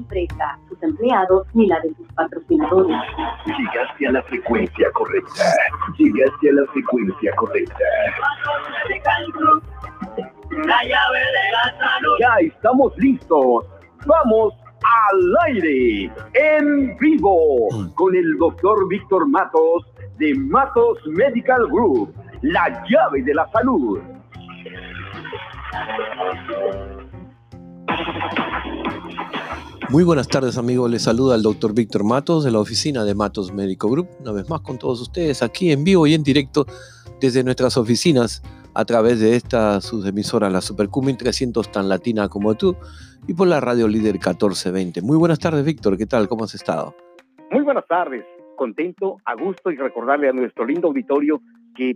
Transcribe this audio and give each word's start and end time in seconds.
empresa, 0.00 0.58
sus 0.68 0.82
empleados 0.82 1.46
ni 1.54 1.66
la 1.66 1.80
de 1.80 1.94
sus 1.94 2.06
patrocinadores. 2.14 2.96
Llegaste 3.46 4.06
a 4.08 4.12
la 4.12 4.22
frecuencia 4.22 4.90
correcta. 4.92 5.44
Llegaste 5.98 6.50
a 6.50 6.52
la 6.52 6.66
frecuencia 6.72 7.32
correcta. 7.36 7.84
La 10.50 10.82
llave 10.82 11.18
de 11.18 11.44
la 11.52 11.78
salud. 11.78 12.16
Ya 12.18 12.34
estamos 12.40 12.96
listos. 12.96 13.66
Vamos 14.06 14.54
al 14.82 15.36
aire, 15.46 16.10
en 16.34 16.96
vivo, 16.98 17.68
con 17.94 18.16
el 18.16 18.38
doctor 18.38 18.88
Víctor 18.88 19.28
Matos 19.28 19.86
de 20.18 20.34
Matos 20.34 20.98
Medical 21.06 21.66
Group. 21.68 22.14
La 22.42 22.82
llave 22.88 23.22
de 23.22 23.34
la 23.34 23.46
salud. 23.50 24.00
Muy 29.90 30.04
buenas 30.04 30.28
tardes 30.28 30.56
amigos, 30.56 30.88
les 30.88 31.02
saluda 31.02 31.34
el 31.34 31.42
doctor 31.42 31.74
Víctor 31.74 32.04
Matos 32.04 32.44
de 32.44 32.52
la 32.52 32.60
oficina 32.60 33.04
de 33.04 33.16
Matos 33.16 33.52
Medical 33.52 33.90
Group, 33.90 34.08
una 34.20 34.30
vez 34.30 34.48
más 34.48 34.60
con 34.60 34.78
todos 34.78 35.00
ustedes 35.00 35.42
aquí 35.42 35.72
en 35.72 35.82
vivo 35.82 36.06
y 36.06 36.14
en 36.14 36.22
directo 36.22 36.64
desde 37.20 37.42
nuestras 37.42 37.76
oficinas 37.76 38.40
a 38.72 38.84
través 38.84 39.18
de 39.18 39.34
esta 39.34 39.80
sus 39.80 40.06
emisoras, 40.06 40.52
la 40.52 40.60
Supercumin 40.60 41.16
300 41.16 41.72
tan 41.72 41.88
latina 41.88 42.28
como 42.28 42.54
tú 42.54 42.76
y 43.26 43.34
por 43.34 43.48
la 43.48 43.58
radio 43.58 43.88
líder 43.88 44.12
1420. 44.12 45.02
Muy 45.02 45.16
buenas 45.16 45.40
tardes 45.40 45.64
Víctor, 45.64 45.98
¿qué 45.98 46.06
tal? 46.06 46.28
¿Cómo 46.28 46.44
has 46.44 46.54
estado? 46.54 46.94
Muy 47.50 47.62
buenas 47.62 47.84
tardes, 47.88 48.24
contento, 48.56 49.16
a 49.24 49.34
gusto 49.34 49.72
y 49.72 49.76
recordarle 49.76 50.28
a 50.28 50.32
nuestro 50.32 50.66
lindo 50.66 50.86
auditorio 50.86 51.42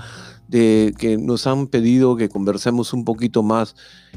de 0.49 0.95
que 0.99 1.19
nos 1.19 1.47
han 1.47 1.67
pedido 1.67 2.17
que 2.17 2.29
conversemos 2.29 2.93
un 2.93 3.05
poquito 3.05 3.43
más 3.43 3.75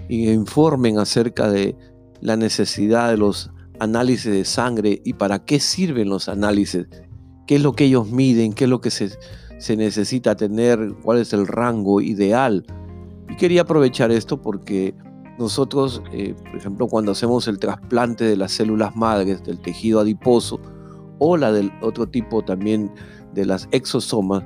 y 0.09 0.30
informen 0.31 1.00
acerca 1.00 1.50
de 1.50 1.75
la 2.22 2.35
necesidad 2.38 3.09
de 3.09 3.17
los 3.17 3.52
análisis 3.80 4.31
de 4.31 4.45
sangre 4.45 5.02
y 5.03 5.13
para 5.13 5.45
qué 5.45 5.59
sirven 5.59 6.09
los 6.09 6.30
análisis, 6.30 6.88
qué 7.47 7.56
es 7.56 7.61
lo 7.61 7.73
que 7.73 7.85
ellos 7.85 8.09
miden, 8.09 8.53
qué 8.53 8.66
es 8.66 8.69
lo 8.69 8.81
que 8.81 8.91
se, 8.91 9.09
se 9.64 9.78
necesita 9.78 10.36
tener, 10.36 10.94
cuál 11.03 11.19
es 11.19 11.31
el 11.31 11.47
rango 11.47 12.02
ideal. 12.02 12.66
Y 13.30 13.38
quería 13.38 13.61
aprovechar 13.61 14.11
esto 14.11 14.42
porque 14.42 14.94
nosotros, 15.39 16.03
eh, 16.11 16.36
por 16.44 16.58
ejemplo, 16.58 16.88
cuando 16.89 17.14
hacemos 17.14 17.47
el 17.47 17.59
trasplante 17.59 18.25
de 18.25 18.36
las 18.36 18.52
células 18.52 18.94
madres 18.97 19.41
del 19.45 19.61
tejido 19.61 20.02
adiposo 20.02 20.59
o 21.17 21.38
la 21.38 21.53
del 21.53 21.72
otro 21.81 22.06
tipo 22.06 22.41
también 22.41 22.91
de 23.34 23.45
las 23.45 23.69
exosomas, 23.72 24.44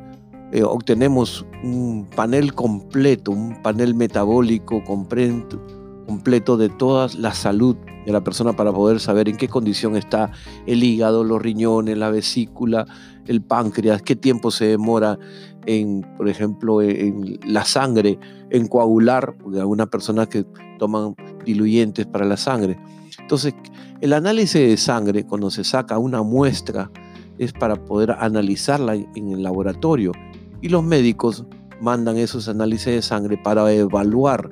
eh, 0.52 0.62
obtenemos 0.62 1.48
un 1.64 2.08
panel 2.16 2.54
completo, 2.54 3.32
un 3.32 3.60
panel 3.64 3.96
metabólico 3.96 4.84
completo, 4.84 5.60
completo 6.08 6.58
de 6.58 6.70
toda 6.70 7.08
la 7.18 7.34
salud 7.34 7.76
de 8.06 8.12
la 8.12 8.24
persona 8.24 8.54
para 8.54 8.72
poder 8.72 9.00
saber 9.00 9.28
en 9.28 9.36
qué 9.36 9.50
condición 9.50 9.98
está 9.98 10.32
el 10.66 10.84
hígado, 10.84 11.24
los 11.26 11.42
riñones, 11.42 11.98
la 11.98 12.10
vesícula, 12.10 12.86
el 13.26 13.42
páncreas, 13.42 14.02
qué 14.02 14.16
tiempo 14.16 14.50
se 14.50 14.66
demora 14.66 15.20
en, 15.66 16.08
por 16.18 16.30
ejemplo, 16.30 16.82
en 16.82 17.38
la 17.46 17.66
sangre, 17.66 18.18
en 18.50 18.68
coagular, 18.68 19.36
porque 19.38 19.60
algunas 19.60 19.88
personas 19.88 20.30
que 20.30 20.46
toman 20.80 21.16
diluyentes 21.46 22.06
para 22.06 22.26
la 22.26 22.38
sangre. 22.38 22.80
Entonces, 23.20 23.54
el 24.00 24.14
análisis 24.14 24.62
de 24.62 24.78
sangre, 24.78 25.26
cuando 25.26 25.52
se 25.52 25.66
saca 25.66 25.98
una 25.98 26.24
muestra, 26.24 26.90
es 27.38 27.52
para 27.52 27.76
poder 27.76 28.12
analizarla 28.12 28.96
en 28.96 29.32
el 29.32 29.44
laboratorio. 29.44 30.14
Y 30.62 30.70
los 30.70 30.84
médicos 30.84 31.46
mandan 31.82 32.18
esos 32.18 32.48
análisis 32.48 32.88
de 32.88 33.02
sangre 33.02 33.38
para 33.38 33.72
evaluar, 33.74 34.50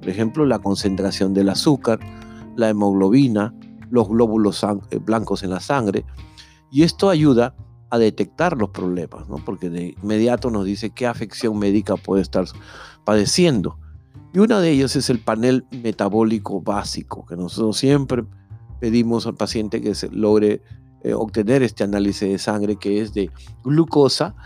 por 0.00 0.08
ejemplo, 0.08 0.46
la 0.46 0.58
concentración 0.58 1.34
del 1.34 1.50
azúcar, 1.50 2.00
la 2.56 2.70
hemoglobina, 2.70 3.54
los 3.90 4.08
glóbulos 4.08 4.64
eh, 4.64 4.98
blancos 4.98 5.42
en 5.42 5.50
la 5.50 5.60
sangre. 5.60 6.04
Y 6.70 6.82
esto 6.82 7.10
ayuda 7.10 7.54
a 7.90 7.98
detectar 7.98 8.56
los 8.56 8.70
problemas, 8.70 9.28
¿no? 9.28 9.36
porque 9.44 9.68
de 9.68 9.94
inmediato 10.02 10.50
nos 10.50 10.64
dice 10.64 10.90
qué 10.90 11.06
afección 11.06 11.58
médica 11.58 11.96
puede 11.96 12.22
estar 12.22 12.44
padeciendo. 13.04 13.78
Y 14.32 14.38
una 14.38 14.60
de 14.60 14.70
ellas 14.70 14.94
es 14.94 15.10
el 15.10 15.18
panel 15.18 15.66
metabólico 15.82 16.60
básico, 16.60 17.26
que 17.26 17.36
nosotros 17.36 17.76
siempre 17.76 18.24
pedimos 18.78 19.26
al 19.26 19.34
paciente 19.34 19.80
que 19.80 19.92
logre 20.12 20.62
eh, 21.02 21.14
obtener 21.14 21.62
este 21.62 21.82
análisis 21.82 22.28
de 22.28 22.38
sangre, 22.38 22.76
que 22.76 23.00
es 23.00 23.12
de 23.12 23.30
glucosa, 23.64 24.36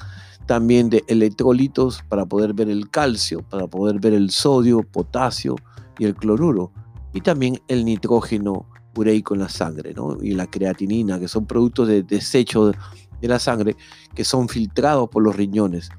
también 0.47 0.91
de 0.91 1.05
electrolitos 1.09 2.03
para 2.09 2.27
poder 2.27 2.53
ver 2.53 2.69
el 2.69 2.91
calcio, 2.91 3.43
para 3.43 3.67
poder 3.67 3.99
ver 4.01 4.13
el 4.13 4.31
sodio, 4.31 4.83
potasio 4.83 5.57
y 5.99 6.05
el 6.05 6.15
cloruro, 6.15 6.73
y 7.13 7.21
también 7.21 7.61
el 7.69 7.85
nitrógeno 7.85 8.67
ureico 8.97 9.35
en 9.35 9.41
la 9.41 9.49
sangre, 9.49 9.95
¿no? 9.95 10.17
y 10.23 10.33
la 10.33 10.47
creatinina, 10.47 11.19
que 11.19 11.29
son 11.29 11.47
productos 11.47 11.89
de 11.89 12.03
desecho 12.03 12.73
de 13.21 13.29
la 13.29 13.39
sangre 13.39 13.77
que 14.15 14.25
son 14.25 14.49
filtrados 14.49 15.09
por 15.09 15.23
los 15.23 15.35
riñones. 15.35 15.91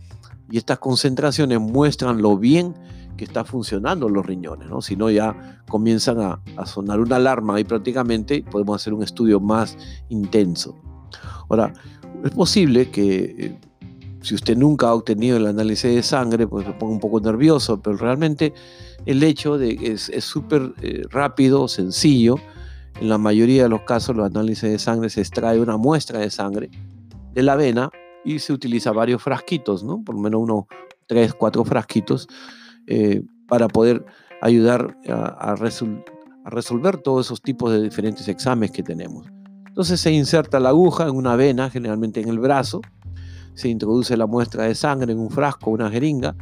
Y 0.52 0.58
estas 0.58 0.80
concentraciones 0.80 1.60
muestran 1.60 2.22
lo 2.22 2.38
bien 2.38 2.76
que 3.18 3.24
está 3.24 3.46
funcionando 3.46 4.10
los 4.10 4.26
riñones, 4.26 4.70
¿no? 4.70 4.82
Si 4.82 4.96
no, 4.96 5.10
ya 5.10 5.64
comienzan 5.68 6.20
a, 6.20 6.66
sonar 6.66 7.00
una 7.00 7.16
alarma 7.16 7.60
y 7.60 7.64
prácticamente 7.64 8.44
podemos 8.44 8.82
hacer 8.82 8.94
un 8.94 9.04
estudio 9.04 9.40
más 9.40 9.78
intenso. 10.10 10.76
Ahora, 11.50 11.74
es 12.24 12.32
posible 12.32 12.90
que 12.92 13.36
eh, 13.38 13.60
si 14.26 14.34
usted 14.34 14.58
nunca 14.58 14.88
ha 14.88 14.94
obtenido 14.96 15.38
el 15.38 15.46
análisis 15.46 15.94
de 15.94 16.02
sangre, 16.02 16.48
pues 16.48 16.66
se 16.66 16.74
ponga 16.74 16.94
un 16.94 17.00
poco 17.00 17.22
nervioso, 17.22 17.80
pero 17.80 17.96
realmente 17.96 18.54
el 19.06 19.22
hecho 19.22 19.60
de 19.60 19.78
que 19.78 19.92
es 19.92 20.12
súper 20.24 20.74
eh, 20.82 21.04
rápido, 21.12 21.68
sencillo. 21.68 22.38
En 23.00 23.10
la 23.10 23.20
mayoría 23.20 23.64
de 23.64 23.70
los 23.70 23.82
casos, 23.82 24.16
los 24.16 24.26
análisis 24.26 24.64
de 24.64 24.80
sangre 24.80 25.10
se 25.10 25.22
extrae 25.22 25.60
una 25.60 25.78
muestra 25.78 26.20
de 26.20 26.32
sangre 26.32 26.72
de 27.34 27.44
la 27.44 27.54
avena 27.54 27.92
y 28.24 28.40
se 28.40 28.52
utiliza 28.52 28.92
varios 28.92 29.22
frasquitos, 29.22 29.84
¿no? 29.84 30.04
Por 30.04 30.16
lo 30.16 30.22
menos 30.22 30.42
unos 30.42 30.66
tres, 31.06 31.34
cuatro 31.36 31.64
frasquitos 31.64 32.28
eh, 32.88 33.22
para 33.48 33.68
poder 33.68 34.06
ayudar 34.42 34.98
a, 35.08 35.52
a, 35.52 35.56
resolver 35.56 36.98
todos 36.98 37.28
esos 37.28 37.42
tipos 37.42 37.72
de 37.72 37.82
diferentes 37.84 38.28
exámenes 38.28 38.72
que 38.72 38.82
tenemos. 38.82 39.28
Entonces 39.68 40.00
se 40.00 40.12
inserta 40.12 40.60
la 40.60 40.70
aguja 40.70 41.04
en 41.04 41.16
una 41.16 41.36
vena, 41.36 41.70
generalmente 41.70 42.22
en 42.22 42.30
el 42.30 42.40
brazo, 42.40 42.82
se 43.56 43.70
introduce 43.70 44.16
la 44.16 44.28
muestra 44.28 44.66
de 44.66 44.76
sangre 44.76 45.12
en 45.12 45.20
un 45.20 45.32
frasco, 45.32 45.72
una 45.72 45.90
jeringa, 45.90 46.36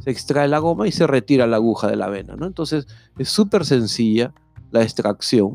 se 0.00 0.10
extrae 0.10 0.48
la 0.48 0.58
goma 0.58 0.88
y 0.88 0.92
se 0.92 1.06
retira 1.06 1.46
la 1.46 1.56
aguja 1.56 1.88
de 1.88 1.96
la 1.96 2.08
vena. 2.08 2.34
¿no? 2.36 2.46
Entonces 2.46 2.86
es 3.18 3.28
súper 3.28 3.64
sencilla 3.64 4.32
la 4.70 4.82
extracción 4.82 5.54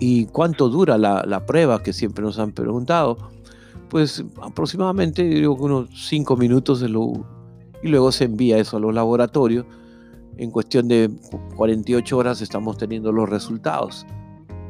¿Y 0.00 0.26
cuánto 0.26 0.68
dura 0.68 0.96
la, 0.96 1.46
prueba 1.46 1.82
que 1.82 1.92
siempre 1.92 2.22
nos 2.22 2.38
han 2.38 2.52
preguntado? 2.52 3.18
Pues 3.88 4.24
aproximadamente 4.40 5.24
digo, 5.24 5.54
unos 5.54 5.88
5 6.08 6.36
minutos 6.36 6.82
y 6.82 7.88
luego 7.88 8.12
se 8.12 8.24
envía 8.24 8.58
eso 8.58 8.76
a 8.76 8.80
los 8.80 8.94
laboratorios. 8.94 9.66
En 10.36 10.52
cuestión 10.52 10.86
de 10.86 11.10
48 11.56 12.16
horas 12.16 12.40
estamos 12.42 12.78
teniendo 12.78 13.10
los 13.10 13.28
resultados. 13.28 14.06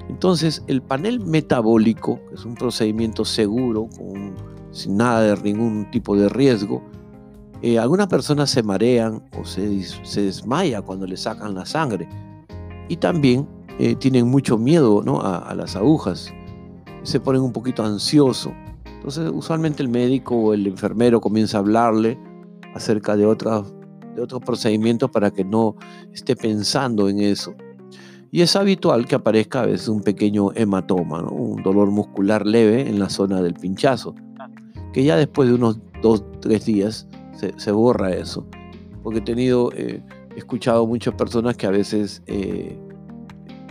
Entonces, 0.09 0.65
el 0.67 0.81
panel 0.81 1.21
metabólico, 1.21 2.21
que 2.31 2.37
es 2.37 2.47
un 2.47 2.55
procedimiento 2.55 3.27
seguro, 3.27 3.91
sin 4.71 4.97
nada 4.97 5.23
de 5.23 5.43
ningún 5.43 5.91
tipo 5.91 6.17
de 6.17 6.29
riesgo, 6.29 6.83
eh, 7.61 7.79
algunas 7.79 8.07
personas 8.07 8.51
se 8.51 8.63
marean 8.63 9.23
o 9.39 9.45
se, 9.45 9.83
se 9.83 10.23
desmaya 10.23 10.83
cuando 10.83 11.07
le 11.07 11.17
sacan 11.17 11.55
la 11.55 11.67
sangre. 11.67 12.09
Y 12.89 12.97
también 12.97 13.49
eh, 13.79 13.95
tienen 13.95 14.29
mucho 14.29 14.59
miedo 14.59 15.03
¿no? 15.05 15.21
a, 15.21 15.55
las 15.55 15.77
agujas, 15.77 16.33
se 17.03 17.21
ponen 17.21 17.43
un 17.43 17.53
poquito 17.53 17.85
ansiosos. 17.85 18.53
Entonces, 18.87 19.31
usualmente 19.33 19.83
el 19.83 19.89
médico 19.89 20.37
o 20.37 20.55
el 20.55 20.67
enfermero 20.67 21.21
comienza 21.21 21.59
a 21.59 21.61
hablarle 21.61 22.19
acerca 22.75 23.17
de, 23.17 23.25
de 23.25 24.23
otros 24.23 24.43
procedimientos 24.45 25.11
para 25.11 25.31
que 25.31 25.45
no 25.45 25.77
esté 26.13 26.35
pensando 26.35 27.09
en 27.09 27.21
eso. 27.21 27.55
Y 28.31 28.43
es 28.43 28.57
habitual 28.57 29.07
que 29.07 29.15
aparezca 29.15 29.63
a 29.63 29.67
veces 29.67 29.89
un 29.89 30.03
pequeño 30.03 30.51
hematoma, 30.55 31.23
un 31.23 31.63
dolor 31.63 31.91
muscular 31.91 32.47
leve 32.47 32.89
en 32.89 32.99
la 32.99 33.09
zona 33.09 33.41
del 33.41 33.55
pinchazo, 33.55 34.15
que 34.93 35.05
ya 35.05 35.17
después 35.17 35.49
de 35.49 35.55
unos 35.55 35.79
dos, 36.03 36.25
tres 36.41 36.65
días 36.65 37.07
se, 37.57 37.73
borra 37.73 38.11
eso. 38.11 38.47
Porque 39.03 39.21
he 39.21 39.23
tenido, 39.23 39.71
eh, 39.75 40.03
he 40.35 40.39
escuchado 40.39 40.87
muchas 40.87 41.15
personas 41.15 41.57
que 41.57 41.67
a 41.67 41.71
veces 41.71 42.23
eh, 42.27 42.77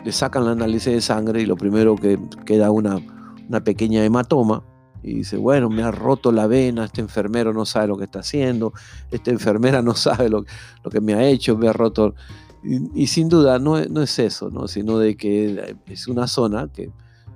le 0.03 0.11
sacan 0.11 0.43
el 0.43 0.49
análisis 0.49 0.93
de 0.93 1.01
sangre 1.01 1.41
y 1.41 1.45
lo 1.45 1.57
primero 1.57 1.95
que 1.95 2.19
queda 2.45 2.71
una, 2.71 2.99
una 3.47 3.63
pequeña 3.63 4.03
hematoma 4.03 4.63
y 5.03 5.15
dice, 5.15 5.37
bueno, 5.37 5.69
me 5.69 5.83
ha 5.83 5.91
roto 5.91 6.31
la 6.31 6.47
vena, 6.47 6.85
este 6.85 7.01
enfermero 7.01 7.53
no 7.53 7.65
sabe 7.65 7.87
lo 7.87 7.97
que 7.97 8.05
está 8.05 8.19
haciendo, 8.19 8.73
esta 9.11 9.31
enfermera 9.31 9.81
no 9.81 9.93
sabe 9.95 10.29
lo, 10.29 10.45
lo 10.83 10.91
que 10.91 11.01
me 11.01 11.13
ha 11.13 11.23
hecho, 11.23 11.57
me 11.57 11.67
ha 11.67 11.73
roto 11.73 12.15
Y, 12.63 13.07
sin 13.07 13.29
duda 13.29 13.59
no, 13.59 13.83
no, 13.85 14.01
es 14.01 14.19
eso, 14.19 14.49
¿no? 14.49 14.67
sino 14.67 14.97
de 14.97 15.15
que 15.15 15.75
es 15.87 16.07
una 16.07 16.27
zona 16.27 16.69
que 16.71 16.91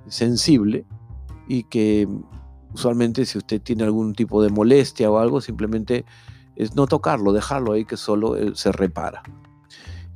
sensible 0.08 0.84
y 1.48 1.64
que 1.64 2.08
usualmente 2.74 3.24
si 3.26 3.38
usted 3.38 3.60
tiene 3.60 3.84
algún 3.84 4.14
tipo 4.14 4.42
de 4.42 4.50
molestia 4.50 5.10
o 5.10 5.18
algo, 5.18 5.40
simplemente 5.40 6.04
es 6.56 6.74
no 6.74 6.86
tocarlo, 6.86 7.32
dejarlo 7.32 7.72
ahí 7.72 7.84
que 7.84 7.96
solo 7.96 8.36
eh, 8.36 8.52
se 8.54 8.72
repara. 8.72 9.22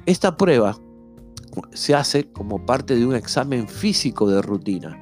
esta 0.07 0.39
prueba 0.39 0.75
se 1.73 1.95
hace 1.95 2.31
como 2.33 2.65
parte 2.65 2.97
de 2.97 3.07
un 3.07 3.15
examen 3.15 3.69
físico 3.69 4.29
de 4.29 4.43
rutina. 4.43 4.99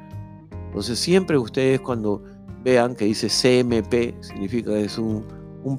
Entonces, 0.66 0.98
siempre 0.98 1.36
ustedes 1.36 1.80
cuando 1.80 2.22
vean 2.64 2.94
que 2.94 3.04
dice 3.04 3.28
CMP, 3.28 4.14
significa 4.22 4.70
que 4.70 4.84
es 4.84 4.98
un, 4.98 5.24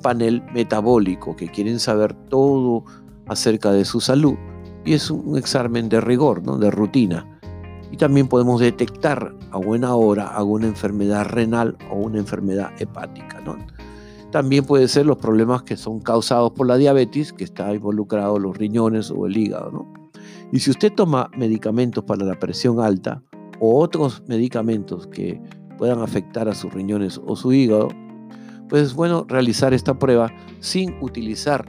panel 0.01 0.41
metabólico, 0.53 1.35
que 1.35 1.49
quieren 1.49 1.79
saber 1.79 2.13
todo 2.29 2.85
acerca 3.27 3.71
de 3.71 3.83
su 3.83 3.99
salud 3.99 4.35
y 4.85 4.93
es 4.93 5.09
un 5.09 5.37
examen 5.37 5.89
de 5.89 5.99
rigor, 5.99 6.43
¿no? 6.43 6.57
de 6.57 6.71
rutina. 6.71 7.27
Y 7.91 7.97
también 7.97 8.27
podemos 8.27 8.59
detectar 8.59 9.35
a 9.51 9.57
buena 9.57 9.95
hora 9.95 10.27
alguna 10.27 10.67
enfermedad 10.67 11.25
renal 11.25 11.77
o 11.91 11.97
una 11.97 12.17
enfermedad 12.17 12.71
hepática. 12.79 13.41
También 14.31 14.65
puede 14.65 14.87
ser 14.87 15.05
los 15.05 15.17
problemas 15.17 15.61
que 15.61 15.77
son 15.77 15.99
causados 15.99 16.53
por 16.53 16.65
la 16.65 16.77
diabetes, 16.77 17.33
que 17.33 17.43
está 17.43 17.71
involucrado 17.73 18.39
los 18.39 18.57
riñones 18.57 19.11
o 19.11 19.27
el 19.27 19.37
hígado. 19.37 19.71
¿no? 19.71 20.02
Y 20.53 20.59
si 20.59 20.69
usted 20.69 20.93
toma 20.93 21.31
medicamentos 21.35 22.03
para 22.03 22.23
la 22.23 22.37
presión 22.37 22.79
alta 22.79 23.23
o 23.59 23.79
otros 23.81 24.21
medicamentos 24.27 25.07
que 25.07 25.41
puedan 25.79 25.99
afectar 25.99 26.47
a 26.47 26.53
sus 26.53 26.71
riñones 26.71 27.19
o 27.25 27.35
su 27.35 27.51
hígado, 27.51 27.87
pues 28.69 28.83
es 28.83 28.93
bueno 28.93 29.25
realizar 29.27 29.73
esta 29.73 29.97
prueba 29.97 30.31
sin 30.59 30.93
utilizar 31.01 31.65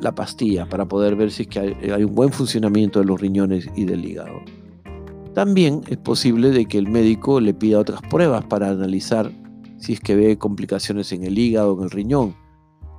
la 0.00 0.14
pastilla 0.14 0.66
para 0.66 0.88
poder 0.88 1.14
ver 1.14 1.30
si 1.30 1.42
es 1.42 1.48
que 1.48 1.58
hay, 1.60 2.04
un 2.04 2.14
buen 2.14 2.32
funcionamiento 2.32 3.00
de 3.00 3.04
los 3.04 3.20
riñones 3.20 3.68
y 3.76 3.84
del 3.84 4.02
hígado. 4.02 4.40
También 5.34 5.82
es 5.86 5.98
posible 5.98 6.52
de 6.52 6.64
que 6.64 6.78
el 6.78 6.88
médico 6.88 7.38
le 7.38 7.52
pida 7.52 7.78
otras 7.78 8.00
pruebas 8.00 8.46
para 8.46 8.70
analizar 8.70 9.30
si 9.76 9.92
es 9.92 10.00
que 10.00 10.16
ve 10.16 10.38
complicaciones 10.38 11.12
en 11.12 11.24
el 11.24 11.38
hígado 11.38 11.74
o 11.74 11.78
en 11.80 11.84
el 11.84 11.90
riñón. 11.90 12.34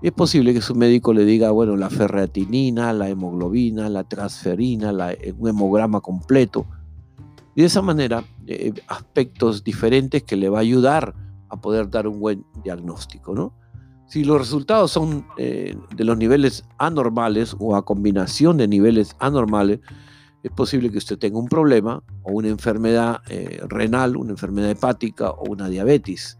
Es 0.01 0.11
posible 0.11 0.53
que 0.53 0.61
su 0.61 0.75
médico 0.75 1.13
le 1.13 1.25
diga, 1.25 1.51
bueno, 1.51 1.75
la 1.75 1.89
ferreatinina, 1.89 2.93
la 2.93 3.09
hemoglobina, 3.09 3.89
la 3.89 4.03
transferina, 4.03 4.91
la, 4.91 5.15
un 5.37 5.49
hemograma 5.49 6.01
completo. 6.01 6.65
Y 7.55 7.61
de 7.61 7.67
esa 7.67 7.81
manera, 7.81 8.23
eh, 8.45 8.73
aspectos 8.87 9.63
diferentes 9.63 10.23
que 10.23 10.35
le 10.35 10.49
va 10.49 10.59
a 10.59 10.61
ayudar 10.61 11.15
a 11.49 11.59
poder 11.59 11.89
dar 11.89 12.07
un 12.07 12.19
buen 12.19 12.45
diagnóstico, 12.63 13.33
¿no? 13.33 13.53
Si 14.07 14.23
los 14.23 14.37
resultados 14.37 14.91
son 14.91 15.25
eh, 15.37 15.75
de 15.95 16.03
los 16.05 16.17
niveles 16.17 16.63
anormales 16.77 17.55
o 17.59 17.75
a 17.75 17.83
combinación 17.83 18.57
de 18.57 18.67
niveles 18.67 19.15
anormales, 19.19 19.79
es 20.43 20.51
posible 20.51 20.89
que 20.91 20.97
usted 20.97 21.17
tenga 21.17 21.39
un 21.39 21.47
problema 21.47 22.03
o 22.23 22.31
una 22.31 22.47
enfermedad 22.47 23.21
eh, 23.29 23.59
renal, 23.67 24.15
una 24.15 24.31
enfermedad 24.31 24.69
hepática 24.69 25.31
o 25.31 25.51
una 25.51 25.67
diabetes. 25.67 26.37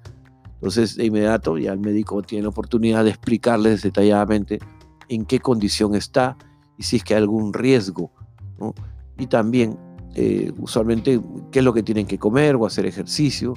Entonces, 0.58 0.96
de 0.96 1.06
inmediato 1.06 1.58
ya 1.58 1.72
el 1.72 1.80
médico 1.80 2.22
tiene 2.22 2.44
la 2.44 2.50
oportunidad 2.50 3.04
de 3.04 3.12
explicarles 3.12 3.84
detalladamente 3.84 4.60
en 5.10 5.26
qué 5.26 5.40
condición 5.40 5.96
está 5.96 6.38
y 6.78 6.84
si 6.84 6.98
es 6.98 7.04
que 7.04 7.14
hay 7.14 7.22
algún 7.22 7.54
riesgo. 7.54 8.12
Y 9.18 9.28
también, 9.28 9.78
eh, 10.16 10.52
usualmente, 10.58 11.22
qué 11.52 11.60
es 11.60 11.66
lo 11.66 11.74
que 11.74 11.84
tienen 11.84 12.08
que 12.08 12.18
comer 12.18 12.56
o 12.56 12.66
hacer 12.66 12.86
ejercicio 12.86 13.54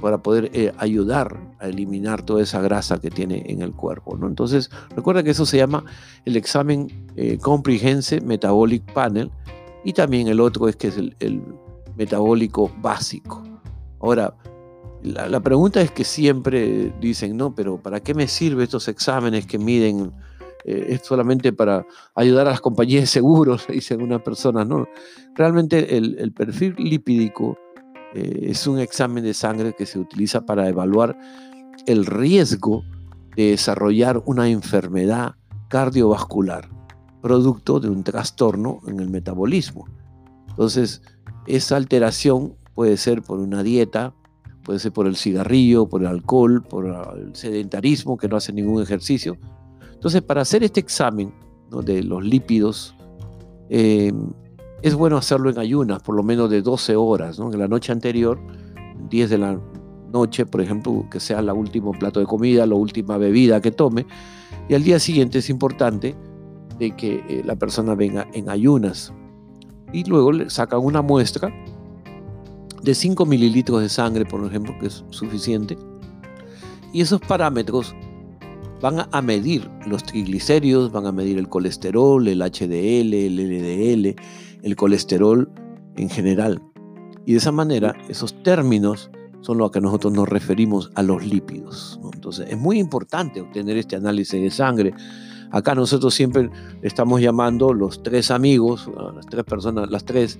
para 0.00 0.18
poder 0.18 0.50
eh, 0.52 0.72
ayudar 0.78 1.54
a 1.58 1.68
eliminar 1.68 2.22
toda 2.22 2.42
esa 2.42 2.60
grasa 2.60 2.98
que 2.98 3.10
tiene 3.10 3.44
en 3.46 3.62
el 3.62 3.72
cuerpo. 3.72 4.16
¿no? 4.16 4.26
Entonces, 4.26 4.70
recuerda 4.94 5.22
que 5.22 5.30
eso 5.30 5.46
se 5.46 5.56
llama 5.56 5.84
el 6.24 6.36
examen 6.36 6.88
eh, 7.16 7.38
Comprehensive 7.38 8.20
Metabolic 8.20 8.92
Panel 8.92 9.30
y 9.84 9.92
también 9.92 10.28
el 10.28 10.40
otro 10.40 10.68
es 10.68 10.76
que 10.76 10.88
es 10.88 10.96
el, 10.96 11.42
metabólico 11.96 12.70
básico. 12.82 13.42
Ahora, 14.00 14.34
la, 15.02 15.40
pregunta 15.40 15.80
es 15.80 15.90
que 15.90 16.04
siempre 16.04 16.92
dicen, 17.00 17.36
no, 17.36 17.54
pero 17.54 17.80
¿para 17.80 18.00
qué 18.00 18.14
me 18.14 18.28
sirven 18.28 18.64
estos 18.64 18.88
exámenes 18.88 19.46
que 19.46 19.58
miden? 19.58 20.12
Eh, 20.64 20.86
es 20.88 21.02
solamente 21.02 21.52
para 21.52 21.86
ayudar 22.14 22.48
a 22.48 22.50
las 22.50 22.60
compañías 22.60 23.02
de 23.02 23.06
seguros, 23.06 23.66
dicen 23.68 24.02
unas 24.02 24.22
personas, 24.22 24.66
¿no? 24.66 24.88
Realmente 25.34 25.96
el, 25.96 26.16
el 26.18 26.32
perfil 26.32 26.74
lipídico 26.78 27.56
eh, 28.14 28.50
es 28.50 28.66
un 28.66 28.78
examen 28.78 29.22
de 29.22 29.34
sangre 29.34 29.74
que 29.74 29.86
se 29.86 29.98
utiliza 29.98 30.46
para 30.46 30.68
evaluar 30.68 31.18
el 31.86 32.06
riesgo 32.06 32.82
de 33.36 33.50
desarrollar 33.50 34.22
una 34.24 34.48
enfermedad 34.48 35.34
cardiovascular, 35.68 36.68
producto 37.20 37.78
de 37.78 37.90
un 37.90 38.02
trastorno 38.04 38.80
en 38.86 39.00
el 39.00 39.10
metabolismo. 39.10 39.86
Entonces, 40.48 41.02
esa 41.46 41.76
alteración 41.76 42.56
puede 42.74 42.96
ser 42.96 43.22
por 43.22 43.38
una 43.38 43.62
dieta, 43.62 44.14
puede 44.66 44.80
ser 44.80 44.92
por 44.92 45.06
el 45.06 45.14
cigarrillo, 45.14 45.88
por 45.88 46.02
el 46.02 46.08
alcohol, 46.08 46.60
por 46.60 46.86
el 46.86 47.36
sedentarismo, 47.36 48.16
que 48.16 48.26
no 48.26 48.36
hace 48.36 48.52
ningún 48.52 48.82
ejercicio. 48.82 49.38
Entonces, 49.94 50.22
para 50.22 50.42
hacer 50.42 50.64
este 50.64 50.80
examen 50.80 51.32
de 51.84 52.02
los 52.02 52.24
lípidos, 52.24 52.96
eh, 53.70 54.12
es 54.82 54.94
bueno 54.96 55.16
hacerlo 55.16 55.50
en 55.50 55.58
ayunas, 55.60 56.02
por 56.02 56.16
lo 56.16 56.24
menos 56.24 56.50
de 56.50 56.62
12 56.62 56.96
horas, 56.96 57.38
¿no? 57.38 57.52
En 57.52 57.60
la 57.60 57.68
noche 57.68 57.92
anterior, 57.92 58.40
10 59.08 59.30
de 59.30 59.38
la 59.38 59.60
noche, 60.12 60.46
por 60.46 60.60
ejemplo, 60.60 61.06
que 61.12 61.20
sea 61.20 61.38
el 61.38 61.50
último 61.50 61.92
plato 61.92 62.18
de 62.18 62.26
comida, 62.26 62.66
la 62.66 62.74
última 62.74 63.18
bebida 63.18 63.60
que 63.60 63.70
tome, 63.70 64.04
y 64.68 64.74
al 64.74 64.82
día 64.82 64.98
siguiente 64.98 65.38
es 65.38 65.48
importante 65.48 66.16
de 66.80 66.90
que 66.96 67.24
eh, 67.28 67.42
la 67.44 67.54
persona 67.54 67.94
venga 67.94 68.26
en 68.34 68.50
ayunas. 68.50 69.12
Y 69.92 70.02
luego 70.04 70.32
le 70.32 70.50
sacan 70.50 70.80
una 70.80 71.02
muestra 71.02 71.52
de 72.82 72.94
5 72.94 73.26
mililitros 73.26 73.82
de 73.82 73.88
sangre, 73.88 74.24
por 74.24 74.44
ejemplo, 74.44 74.74
que 74.78 74.86
es 74.86 75.04
suficiente. 75.10 75.76
Y 76.92 77.00
esos 77.00 77.20
parámetros 77.20 77.94
van 78.80 79.06
a 79.10 79.22
medir 79.22 79.68
los 79.86 80.04
triglicéridos, 80.04 80.92
van 80.92 81.06
a 81.06 81.12
medir 81.12 81.38
el 81.38 81.48
colesterol, 81.48 82.26
el 82.28 82.40
HDL, 82.40 83.14
el 83.14 83.36
LDL, 83.36 84.16
el 84.62 84.76
colesterol 84.76 85.50
en 85.96 86.08
general. 86.10 86.62
Y 87.24 87.32
de 87.32 87.38
esa 87.38 87.52
manera, 87.52 87.94
esos 88.08 88.42
términos 88.42 89.10
son 89.40 89.58
los 89.58 89.70
que 89.70 89.80
nosotros 89.80 90.12
nos 90.12 90.28
referimos 90.28 90.90
a 90.94 91.02
los 91.02 91.24
lípidos. 91.24 92.00
Entonces, 92.14 92.48
es 92.50 92.58
muy 92.58 92.78
importante 92.78 93.40
obtener 93.40 93.76
este 93.76 93.96
análisis 93.96 94.40
de 94.40 94.50
sangre. 94.50 94.94
Acá 95.50 95.74
nosotros 95.74 96.14
siempre 96.14 96.50
estamos 96.82 97.20
llamando 97.20 97.72
los 97.72 98.02
tres 98.02 98.30
amigos, 98.30 98.90
las 99.14 99.26
tres 99.26 99.44
personas, 99.44 99.90
las 99.90 100.04
tres 100.04 100.38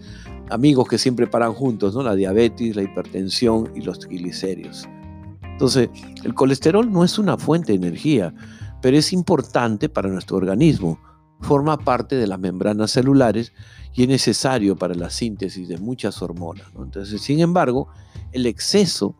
amigos 0.50 0.88
que 0.88 0.98
siempre 0.98 1.26
paran 1.26 1.52
juntos, 1.52 1.94
¿no? 1.94 2.02
La 2.02 2.14
diabetes, 2.14 2.76
la 2.76 2.82
hipertensión 2.82 3.70
y 3.74 3.82
los 3.82 3.98
triglicéridos. 3.98 4.88
Entonces, 5.42 5.88
el 6.22 6.34
colesterol 6.34 6.90
no 6.90 7.04
es 7.04 7.18
una 7.18 7.38
fuente 7.38 7.72
de 7.72 7.78
energía, 7.86 8.34
pero 8.82 8.96
es 8.96 9.12
importante 9.12 9.88
para 9.88 10.08
nuestro 10.08 10.36
organismo 10.36 10.98
forma 11.40 11.76
parte 11.76 12.16
de 12.16 12.26
las 12.26 12.38
membranas 12.38 12.90
celulares 12.90 13.52
y 13.92 14.02
es 14.02 14.08
necesario 14.08 14.76
para 14.76 14.94
la 14.94 15.10
síntesis 15.10 15.68
de 15.68 15.78
muchas 15.78 16.20
hormonas. 16.22 16.66
Entonces, 16.76 17.20
sin 17.20 17.40
embargo, 17.40 17.88
el 18.32 18.46
exceso 18.46 19.14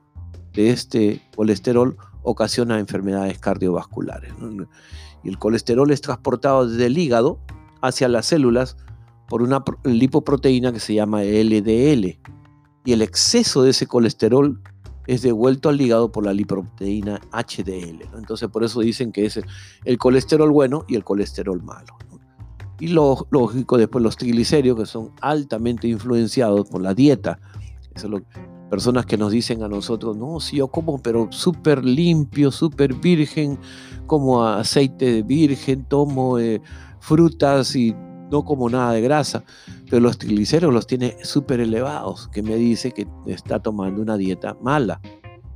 de 0.52 0.70
este 0.70 1.22
colesterol 1.34 1.96
ocasiona 2.22 2.78
enfermedades 2.78 3.38
cardiovasculares. 3.38 4.32
Y 5.26 5.28
el 5.28 5.40
colesterol 5.40 5.90
es 5.90 6.00
transportado 6.00 6.68
desde 6.68 6.86
el 6.86 6.96
hígado 6.96 7.40
hacia 7.80 8.06
las 8.06 8.26
células 8.26 8.76
por 9.28 9.42
una 9.42 9.64
lipoproteína 9.82 10.72
que 10.72 10.78
se 10.78 10.94
llama 10.94 11.24
LDL. 11.24 12.16
Y 12.84 12.92
el 12.92 13.02
exceso 13.02 13.64
de 13.64 13.70
ese 13.70 13.88
colesterol 13.88 14.62
es 15.08 15.22
devuelto 15.22 15.68
al 15.68 15.80
hígado 15.80 16.12
por 16.12 16.24
la 16.24 16.32
lipoproteína 16.32 17.20
HDL. 17.32 18.04
Entonces 18.16 18.48
por 18.48 18.62
eso 18.62 18.78
dicen 18.78 19.10
que 19.10 19.26
es 19.26 19.40
el, 19.84 19.98
colesterol 19.98 20.52
bueno 20.52 20.84
y 20.86 20.94
el 20.94 21.02
colesterol 21.02 21.60
malo. 21.60 21.98
Y 22.78 22.86
lo 22.86 23.26
lógico 23.32 23.78
después 23.78 24.04
los 24.04 24.16
triglicéridos 24.16 24.78
que 24.78 24.86
son 24.86 25.10
altamente 25.22 25.88
influenciados 25.88 26.68
por 26.68 26.82
la 26.82 26.94
dieta. 26.94 27.40
Eso 27.96 28.06
lo, 28.06 28.22
personas 28.70 29.06
que 29.06 29.16
nos 29.16 29.32
dicen 29.32 29.62
a 29.62 29.68
nosotros, 29.68 30.16
no, 30.16 30.40
si 30.40 30.56
yo 30.56 30.68
como 30.68 30.98
pero 30.98 31.28
súper 31.30 31.84
limpio, 31.84 32.50
súper 32.50 32.94
virgen, 32.94 33.58
como 34.06 34.44
aceite 34.44 35.12
de 35.12 35.22
virgen, 35.22 35.84
tomo 35.84 36.38
eh, 36.38 36.60
frutas 37.00 37.76
y 37.76 37.94
no 38.30 38.44
como 38.44 38.68
nada 38.68 38.92
de 38.92 39.00
grasa, 39.00 39.44
pero 39.88 40.00
los 40.00 40.18
triglicéridos 40.18 40.74
los 40.74 40.86
tiene 40.86 41.16
súper 41.22 41.60
elevados, 41.60 42.28
que 42.28 42.42
me 42.42 42.56
dice 42.56 42.90
que 42.90 43.06
está 43.26 43.60
tomando 43.60 44.02
una 44.02 44.16
dieta 44.16 44.56
mala. 44.60 45.00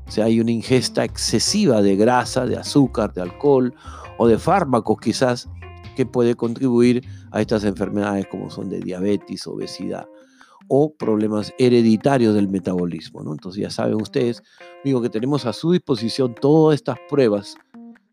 O 0.07 0.11
sea, 0.11 0.27
hay 0.27 0.41
una 0.41 0.51
ingesta 0.51 1.05
excesiva 1.05 1.83
de 1.83 1.97
grasa, 1.97 2.47
de 2.47 2.57
azúcar, 2.57 3.13
de 3.13 3.23
alcohol 3.23 3.75
o 4.19 4.27
de 4.27 4.39
fármacos 4.39 4.99
quizás 5.01 5.49
que 5.97 6.07
puede 6.07 6.35
contribuir 6.35 7.05
a 7.33 7.41
estas 7.41 7.65
enfermedades 7.65 8.27
como 8.29 8.51
son 8.51 8.69
de 8.69 8.81
diabetes, 8.81 9.47
obesidad 9.47 10.07
o 10.71 10.95
problemas 10.95 11.53
hereditarios 11.59 12.35
del 12.35 12.49
metabolismo. 12.49 13.23
¿no? 13.23 13.33
Entonces 13.33 13.61
ya 13.61 13.71
saben 13.71 14.01
ustedes, 14.01 14.43
digo 14.83 15.03
que 15.03 15.11
tenemos 15.11 15.45
a 15.45 15.53
su 15.53 15.73
disposición 15.73 16.35
todas 16.41 16.77
estas 16.77 16.97
pruebas 17.11 17.59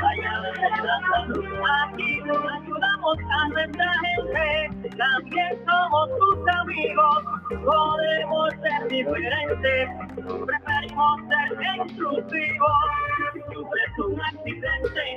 vaya 0.00 0.40
de 0.42 0.52
la 0.60 1.00
salud. 1.10 1.44
Aquí 1.84 2.20
nos 2.24 2.38
ayudamos 2.38 3.18
a 3.30 3.48
nuestra 3.48 3.92
gente, 4.02 4.70
también 4.96 5.64
somos 5.66 6.10
tus 6.18 6.48
amigos. 6.60 7.24
Podemos 7.48 8.50
ser 8.62 8.88
diferentes, 8.88 9.88
preferimos 10.46 11.20
ser 11.28 11.58
exclusivos. 11.80 12.84
Sufres 13.52 13.98
un 13.98 14.20
accidente, 14.20 15.16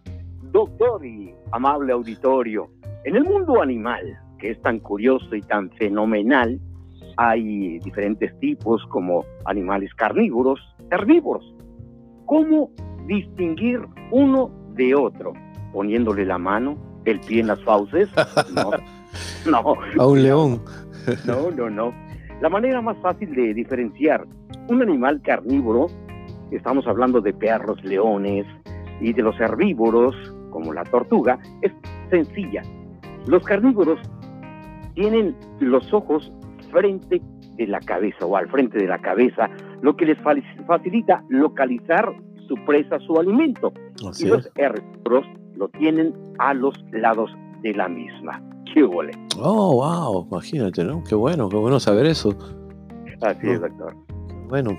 Doctor 0.53 1.03
y 1.03 1.33
amable 1.51 1.93
auditorio, 1.93 2.69
en 3.05 3.15
el 3.15 3.23
mundo 3.23 3.59
animal, 3.59 4.19
que 4.37 4.51
es 4.51 4.61
tan 4.61 4.79
curioso 4.79 5.35
y 5.35 5.41
tan 5.41 5.71
fenomenal, 5.71 6.61
hay 7.17 7.79
diferentes 7.79 8.37
tipos 8.39 8.85
como 8.89 9.25
animales 9.45 9.91
carnívoros, 9.95 10.59
herbívoros. 10.91 11.43
¿Cómo 12.25 12.69
distinguir 13.07 13.81
uno 14.11 14.51
de 14.75 14.93
otro? 14.93 15.33
Poniéndole 15.73 16.23
la 16.23 16.37
mano, 16.37 16.77
el 17.05 17.19
pie 17.19 17.41
en 17.41 17.47
las 17.47 17.63
fauces. 17.63 18.09
No, 18.53 18.69
no. 19.49 19.75
A 19.99 20.05
un 20.05 20.21
león. 20.21 20.61
No, 21.25 21.49
no, 21.49 21.67
no. 21.67 21.91
La 22.41 22.49
manera 22.49 22.79
más 22.79 22.97
fácil 23.01 23.33
de 23.33 23.55
diferenciar 23.55 24.27
un 24.67 24.83
animal 24.83 25.19
carnívoro, 25.23 25.87
estamos 26.51 26.85
hablando 26.85 27.21
de 27.21 27.33
perros, 27.33 27.83
leones 27.83 28.45
y 29.01 29.13
de 29.13 29.21
los 29.23 29.39
herbívoros, 29.39 30.15
como 30.53 30.71
la 30.71 30.83
tortuga, 30.83 31.39
es 31.61 31.73
sencilla. 32.09 32.61
Los 33.27 33.43
carnívoros 33.43 33.99
tienen 34.93 35.35
los 35.59 35.91
ojos 35.91 36.31
frente 36.71 37.21
de 37.57 37.67
la 37.67 37.79
cabeza 37.79 38.25
o 38.25 38.37
al 38.37 38.47
frente 38.49 38.77
de 38.77 38.87
la 38.87 38.99
cabeza, 38.99 39.49
lo 39.81 39.95
que 39.95 40.05
les 40.05 40.17
facilita 40.67 41.23
localizar 41.29 42.13
su 42.47 42.55
presa, 42.65 42.99
su 42.99 43.17
alimento. 43.17 43.73
Así 44.07 44.25
y 44.25 44.29
los 44.29 44.49
herbívoros 44.55 45.25
lo 45.55 45.67
tienen 45.69 46.13
a 46.39 46.53
los 46.53 46.75
lados 46.91 47.31
de 47.61 47.73
la 47.73 47.87
misma. 47.87 48.41
¡Qué 48.73 48.83
huele! 48.83 49.11
Oh, 49.39 49.75
wow, 49.75 50.27
imagínate, 50.31 50.83
¿no? 50.83 51.03
Qué 51.03 51.15
bueno, 51.15 51.49
qué 51.49 51.57
bueno 51.57 51.79
saber 51.79 52.05
eso. 52.05 52.35
Así 53.21 53.49
es, 53.49 53.61
doctor. 53.61 53.95
Bueno, 54.49 54.71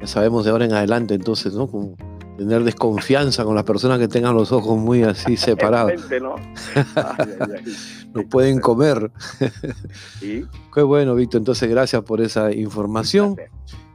ya 0.00 0.06
sabemos 0.06 0.44
de 0.44 0.50
ahora 0.50 0.64
en 0.64 0.72
adelante 0.72 1.14
entonces, 1.14 1.54
¿no? 1.54 1.66
Como 1.66 1.94
tener 2.36 2.64
desconfianza 2.64 3.44
con 3.44 3.54
las 3.54 3.64
personas 3.64 3.98
que 3.98 4.08
tengan 4.08 4.34
los 4.34 4.52
ojos 4.52 4.78
muy 4.78 5.02
así 5.02 5.36
separados. 5.36 5.92
¿no? 6.22 6.36
Ay, 6.74 6.84
ay, 6.94 7.38
ay. 7.56 7.62
Nos 8.14 8.24
pueden 8.26 8.60
comer. 8.60 9.10
Sí, 10.20 10.44
Qué 10.74 10.82
bueno, 10.82 11.14
Víctor. 11.14 11.38
Entonces, 11.40 11.68
gracias 11.70 12.02
por 12.02 12.20
esa 12.20 12.52
información. 12.52 13.36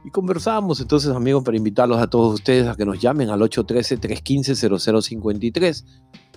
Y 0.04 0.10
conversamos 0.10 0.80
entonces, 0.80 1.10
amigos, 1.14 1.44
para 1.44 1.56
invitarlos 1.56 1.98
a 2.00 2.08
todos 2.08 2.34
ustedes 2.34 2.66
a 2.66 2.74
que 2.74 2.84
nos 2.84 2.98
llamen 3.00 3.30
al 3.30 3.40
813-315-0053. 3.40 5.84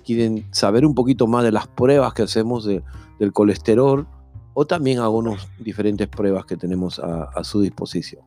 Quieren 0.05 0.45
saber 0.51 0.85
un 0.85 0.93
poquito 0.93 1.25
más 1.27 1.43
de 1.43 1.51
las 1.51 1.67
pruebas 1.67 2.13
que 2.13 2.21
hacemos 2.23 2.65
de- 2.65 2.83
del 3.19 3.33
colesterol 3.33 4.07
o 4.53 4.65
también 4.65 4.99
algunas 4.99 5.47
diferentes 5.59 6.07
pruebas 6.07 6.45
que 6.45 6.57
tenemos 6.57 6.99
a, 6.99 7.23
a 7.23 7.43
su 7.43 7.61
disposición. 7.61 8.21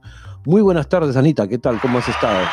Muy 0.45 0.61
buenas 0.63 0.89
tardes, 0.89 1.17
Anita. 1.17 1.47
¿Qué 1.47 1.59
tal? 1.59 1.81
¿Cómo 1.81 1.99
has 1.99 2.09
estado? 2.09 2.45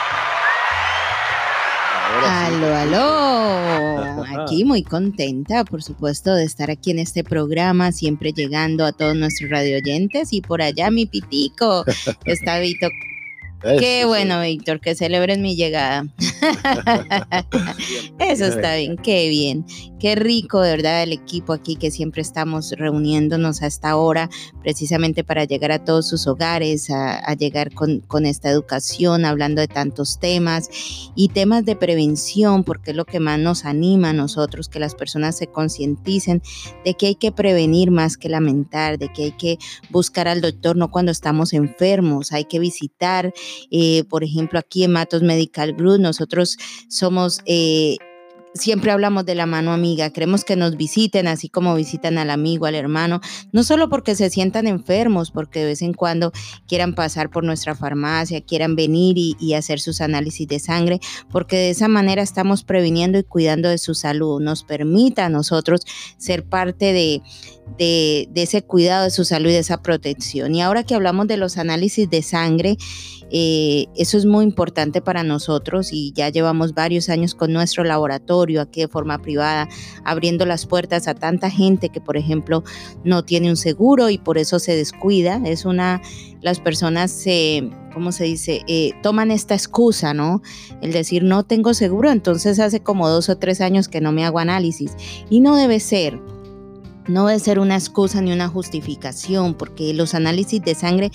Aló, 2.24 2.76
aló. 2.76 4.24
Aquí 4.42 4.64
muy 4.64 4.84
contenta, 4.84 5.66
por 5.66 5.84
supuesto, 5.84 6.34
de 6.34 6.44
estar 6.44 6.72
aquí 6.72 6.92
en 6.92 7.00
este 7.00 7.24
programa, 7.24 7.92
siempre 7.92 8.32
llegando 8.32 8.86
a 8.86 8.92
todos 8.92 9.16
nuestros 9.16 9.50
radioyentes 9.50 10.32
y 10.32 10.42
por 10.42 10.62
allá 10.62 10.92
mi 10.92 11.06
pitico. 11.06 11.84
Está 12.26 12.60
Vito. 12.60 12.88
Qué 13.62 14.06
bueno, 14.06 14.42
Víctor, 14.42 14.80
que 14.80 14.96
celebres 14.96 15.40
mi 15.40 15.56
llegada. 15.56 16.06
Eso 18.20 18.46
está 18.46 18.76
bien, 18.76 18.98
qué 18.98 19.30
bien. 19.30 19.66
Qué 20.00 20.16
rico, 20.16 20.62
de 20.62 20.72
verdad, 20.72 21.02
el 21.02 21.14
equipo 21.14 21.54
aquí 21.54 21.76
que 21.76 21.90
siempre 21.90 22.22
estamos 22.22 22.72
reuniéndonos 22.72 23.64
a 23.64 23.68
esta 23.68 23.96
hora, 23.96 24.30
precisamente 24.62 25.24
para 25.24 25.46
llegar 25.46 25.72
a 25.72 25.84
todos 25.84 26.08
sus 26.08 26.28
hogares, 26.28 26.92
a, 26.92 27.18
a 27.18 27.34
llegar 27.34 27.74
con, 27.74 28.02
con 28.02 28.26
esta 28.26 28.50
educación, 28.50 29.26
hablando 29.26 29.62
de 29.62 29.68
tantos 29.68 30.20
temas 30.20 30.70
y 31.16 31.30
temas 31.30 31.66
de 31.66 31.76
prevención, 31.76 32.64
porque 32.64 32.92
es 32.92 32.98
lo 32.98 33.06
que 33.06 33.20
más 33.20 33.40
nos 33.40 33.66
anima 33.66 34.10
a 34.10 34.14
nosotros, 34.14 34.70
que 34.70 34.80
las 34.80 34.94
personas 34.94 35.38
se 35.38 35.48
concienticen 35.48 36.44
de 36.84 36.94
que 36.94 37.08
hay 37.08 37.16
que 37.16 37.32
prevenir 37.32 37.90
más 37.90 38.18
que 38.18 38.30
lamentar, 38.30 39.00
de 39.00 39.12
que 39.12 39.24
hay 39.24 39.32
que 39.32 39.58
buscar 39.90 40.28
al 40.28 40.42
doctor 40.42 40.76
no 40.76 40.92
cuando 40.92 41.12
estamos 41.12 41.54
enfermos, 41.54 42.32
hay 42.32 42.46
que 42.46 42.60
visitar, 42.60 43.34
eh, 43.72 44.04
por 44.10 44.24
ejemplo, 44.24 44.60
aquí 44.60 44.84
en 44.84 44.92
Matos 44.92 45.22
Medical 45.22 45.74
Group, 45.74 46.00
nosotros 46.00 46.58
somos... 46.90 47.42
eh, 47.46 47.98
Siempre 48.58 48.92
hablamos 48.92 49.26
de 49.26 49.36
la 49.36 49.46
mano 49.46 49.74
amiga, 49.74 50.12
queremos 50.12 50.46
que 50.46 50.56
nos 50.56 50.78
visiten 50.78 51.28
así 51.28 51.50
como 51.50 51.76
visitan 51.76 52.18
al 52.18 52.30
amigo, 52.30 52.66
al 52.68 52.76
hermano, 52.76 53.20
no 53.52 53.66
solo 53.66 53.90
porque 53.90 54.16
se 54.16 54.30
sientan 54.30 54.66
enfermos, 54.66 55.30
porque 55.30 55.60
de 55.60 55.66
vez 55.66 55.82
en 55.82 55.92
cuando 55.92 56.32
quieran 56.66 56.96
pasar 56.96 57.30
por 57.30 57.44
nuestra 57.44 57.76
farmacia, 57.76 58.40
quieran 58.40 58.78
venir 58.78 59.18
y, 59.18 59.36
y 59.42 59.56
hacer 59.56 59.82
sus 59.82 60.00
análisis 60.00 60.48
de 60.48 60.60
sangre, 60.60 61.02
porque 61.30 61.58
de 61.58 61.72
esa 61.72 61.90
manera 61.90 62.22
estamos 62.22 62.64
previniendo 62.64 63.20
y 63.20 63.24
cuidando 63.24 63.68
de 63.68 63.78
su 63.78 63.94
salud. 63.94 64.40
Nos 64.42 64.64
permita 64.64 65.26
a 65.26 65.30
nosotros 65.30 65.82
ser 66.18 66.46
parte 66.46 66.94
de, 66.94 67.22
de, 67.78 68.30
ese 68.36 68.62
cuidado 68.62 69.04
de 69.04 69.12
su 69.12 69.26
salud 69.26 69.50
y 69.50 69.54
de 69.54 69.60
esa 69.60 69.82
protección. 69.82 70.56
Y 70.56 70.62
ahora 70.62 70.84
que 70.84 70.96
hablamos 70.96 71.28
de 71.28 71.38
los 71.38 71.58
análisis 71.58 72.10
de 72.10 72.22
sangre, 72.22 72.78
eh, 73.32 73.88
eso 73.96 74.18
es 74.18 74.26
muy 74.26 74.46
importante 74.46 75.02
para 75.02 75.24
nosotros 75.24 75.92
y 75.92 76.14
ya 76.14 76.30
llevamos 76.30 76.74
varios 76.74 77.10
años 77.10 77.34
con 77.34 77.52
nuestro 77.52 77.84
laboratorio 77.84 78.62
aquí 78.62 78.82
de 78.82 78.88
forma 78.88 79.18
privada, 79.20 79.68
abriendo 80.04 80.46
las 80.46 80.66
puertas 80.66 81.08
a 81.08 81.16
tanta 81.16 81.50
gente 81.50 81.90
que, 81.90 82.00
por 82.00 82.18
ejemplo, 82.18 82.64
no 83.04 83.26
tiene 83.26 83.50
un 83.50 83.58
seguro 83.58 84.10
y 84.10 84.18
por 84.18 84.38
eso 84.38 84.60
se 84.60 84.76
descuida. 84.76 85.42
Es 85.44 85.66
una, 85.66 86.02
las 86.42 86.60
personas 86.60 87.12
se, 87.12 87.70
¿cómo 87.94 88.12
se 88.12 88.26
dice? 88.26 88.62
Eh, 88.68 88.92
toman 89.02 89.32
esta 89.32 89.56
excusa, 89.56 90.14
¿no? 90.14 90.42
El 90.82 90.94
decir, 90.94 91.24
no 91.24 91.44
tengo 91.44 91.74
seguro, 91.74 92.12
entonces 92.12 92.60
hace 92.60 92.82
como 92.82 93.10
dos 93.10 93.30
o 93.30 93.38
tres 93.38 93.60
años 93.60 93.88
que 93.88 94.02
no 94.02 94.12
me 94.12 94.24
hago 94.24 94.40
análisis. 94.40 94.96
Y 95.30 95.40
no 95.40 95.56
debe 95.56 95.80
ser. 95.80 96.20
No 97.08 97.28
debe 97.28 97.40
ser 97.40 97.60
una 97.60 97.76
excusa 97.76 98.22
ni 98.22 98.32
una 98.32 98.48
justificación, 98.48 99.54
porque 99.54 99.94
los 99.94 100.16
análisis 100.16 100.62
de 100.62 100.76
sangre 100.76 101.12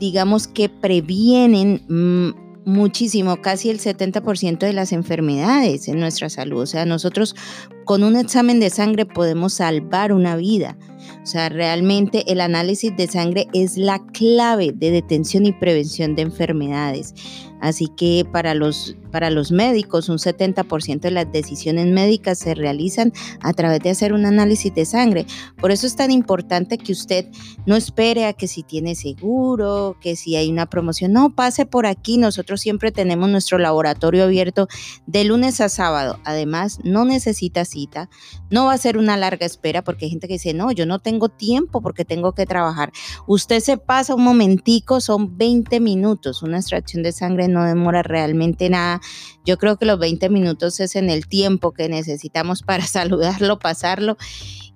digamos 0.00 0.48
que 0.48 0.68
previenen 0.68 1.82
mm, 1.86 2.50
muchísimo, 2.64 3.40
casi 3.40 3.70
el 3.70 3.78
70% 3.78 4.58
de 4.58 4.72
las 4.72 4.92
enfermedades 4.92 5.88
en 5.88 6.00
nuestra 6.00 6.28
salud. 6.30 6.62
O 6.62 6.66
sea, 6.66 6.86
nosotros 6.86 7.36
con 7.84 8.02
un 8.02 8.16
examen 8.16 8.60
de 8.60 8.70
sangre 8.70 9.06
podemos 9.06 9.54
salvar 9.54 10.12
una 10.12 10.36
vida. 10.36 10.76
O 11.22 11.26
sea, 11.26 11.48
realmente 11.48 12.30
el 12.32 12.40
análisis 12.40 12.96
de 12.96 13.06
sangre 13.06 13.46
es 13.52 13.76
la 13.76 14.00
clave 14.12 14.72
de 14.74 14.90
detención 14.90 15.46
y 15.46 15.52
prevención 15.52 16.14
de 16.16 16.22
enfermedades. 16.22 17.14
Así 17.60 17.88
que 17.88 18.26
para 18.30 18.54
los, 18.54 18.96
para 19.10 19.30
los 19.30 19.52
médicos, 19.52 20.08
un 20.08 20.18
70% 20.18 21.00
de 21.00 21.10
las 21.10 21.30
decisiones 21.30 21.86
médicas 21.86 22.38
se 22.38 22.54
realizan 22.54 23.12
a 23.40 23.52
través 23.52 23.80
de 23.80 23.90
hacer 23.90 24.12
un 24.12 24.26
análisis 24.26 24.74
de 24.74 24.84
sangre. 24.84 25.26
Por 25.60 25.70
eso 25.70 25.86
es 25.86 25.96
tan 25.96 26.10
importante 26.10 26.78
que 26.78 26.92
usted 26.92 27.26
no 27.66 27.76
espere 27.76 28.26
a 28.26 28.32
que 28.32 28.48
si 28.48 28.62
tiene 28.62 28.94
seguro, 28.94 29.96
que 30.00 30.16
si 30.16 30.36
hay 30.36 30.50
una 30.50 30.66
promoción, 30.66 31.12
no 31.12 31.30
pase 31.30 31.66
por 31.66 31.86
aquí. 31.86 32.18
Nosotros 32.18 32.60
siempre 32.60 32.92
tenemos 32.92 33.28
nuestro 33.28 33.58
laboratorio 33.58 34.24
abierto 34.24 34.68
de 35.06 35.24
lunes 35.24 35.60
a 35.60 35.68
sábado. 35.68 36.18
Además, 36.24 36.78
no 36.84 37.04
necesita 37.04 37.64
cita, 37.64 38.08
no 38.50 38.66
va 38.66 38.74
a 38.74 38.78
ser 38.78 38.96
una 38.96 39.16
larga 39.16 39.46
espera 39.46 39.82
porque 39.82 40.06
hay 40.06 40.10
gente 40.10 40.28
que 40.28 40.34
dice, 40.34 40.54
no, 40.54 40.72
yo 40.72 40.86
no 40.86 40.98
tengo 40.98 41.28
tiempo 41.28 41.80
porque 41.82 42.04
tengo 42.04 42.32
que 42.32 42.46
trabajar. 42.46 42.92
Usted 43.26 43.60
se 43.60 43.76
pasa 43.76 44.14
un 44.14 44.24
momentico, 44.24 45.00
son 45.00 45.36
20 45.36 45.80
minutos, 45.80 46.42
una 46.42 46.58
extracción 46.58 47.02
de 47.02 47.12
sangre 47.12 47.48
no 47.50 47.64
demora 47.64 48.02
realmente 48.02 48.70
nada. 48.70 49.00
Yo 49.44 49.58
creo 49.58 49.76
que 49.76 49.86
los 49.86 49.98
20 49.98 50.28
minutos 50.30 50.80
es 50.80 50.96
en 50.96 51.10
el 51.10 51.26
tiempo 51.26 51.72
que 51.72 51.88
necesitamos 51.88 52.62
para 52.66 52.86
saludarlo, 52.86 53.58
pasarlo 53.58 54.16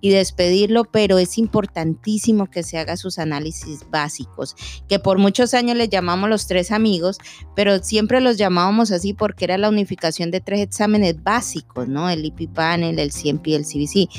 y 0.04 0.10
despedirlo, 0.10 0.84
pero 0.84 1.18
es 1.18 1.38
importantísimo 1.38 2.50
que 2.50 2.62
se 2.62 2.76
haga 2.76 2.98
sus 2.98 3.18
análisis 3.18 3.88
básicos, 3.90 4.54
que 4.86 4.98
por 4.98 5.16
muchos 5.16 5.54
años 5.54 5.78
le 5.78 5.88
llamamos 5.88 6.28
los 6.28 6.46
tres 6.46 6.72
amigos, 6.72 7.16
pero 7.56 7.82
siempre 7.82 8.20
los 8.20 8.36
llamábamos 8.36 8.90
así 8.90 9.14
porque 9.14 9.46
era 9.46 9.56
la 9.56 9.70
unificación 9.70 10.30
de 10.30 10.42
tres 10.42 10.60
exámenes 10.60 11.22
básicos, 11.22 11.88
¿no? 11.88 12.10
El 12.10 12.22
IP 12.22 12.52
panel, 12.52 12.98
el 12.98 13.12
CMP 13.12 13.46
y 13.46 13.54
el 13.54 13.64
CBC, 13.64 14.10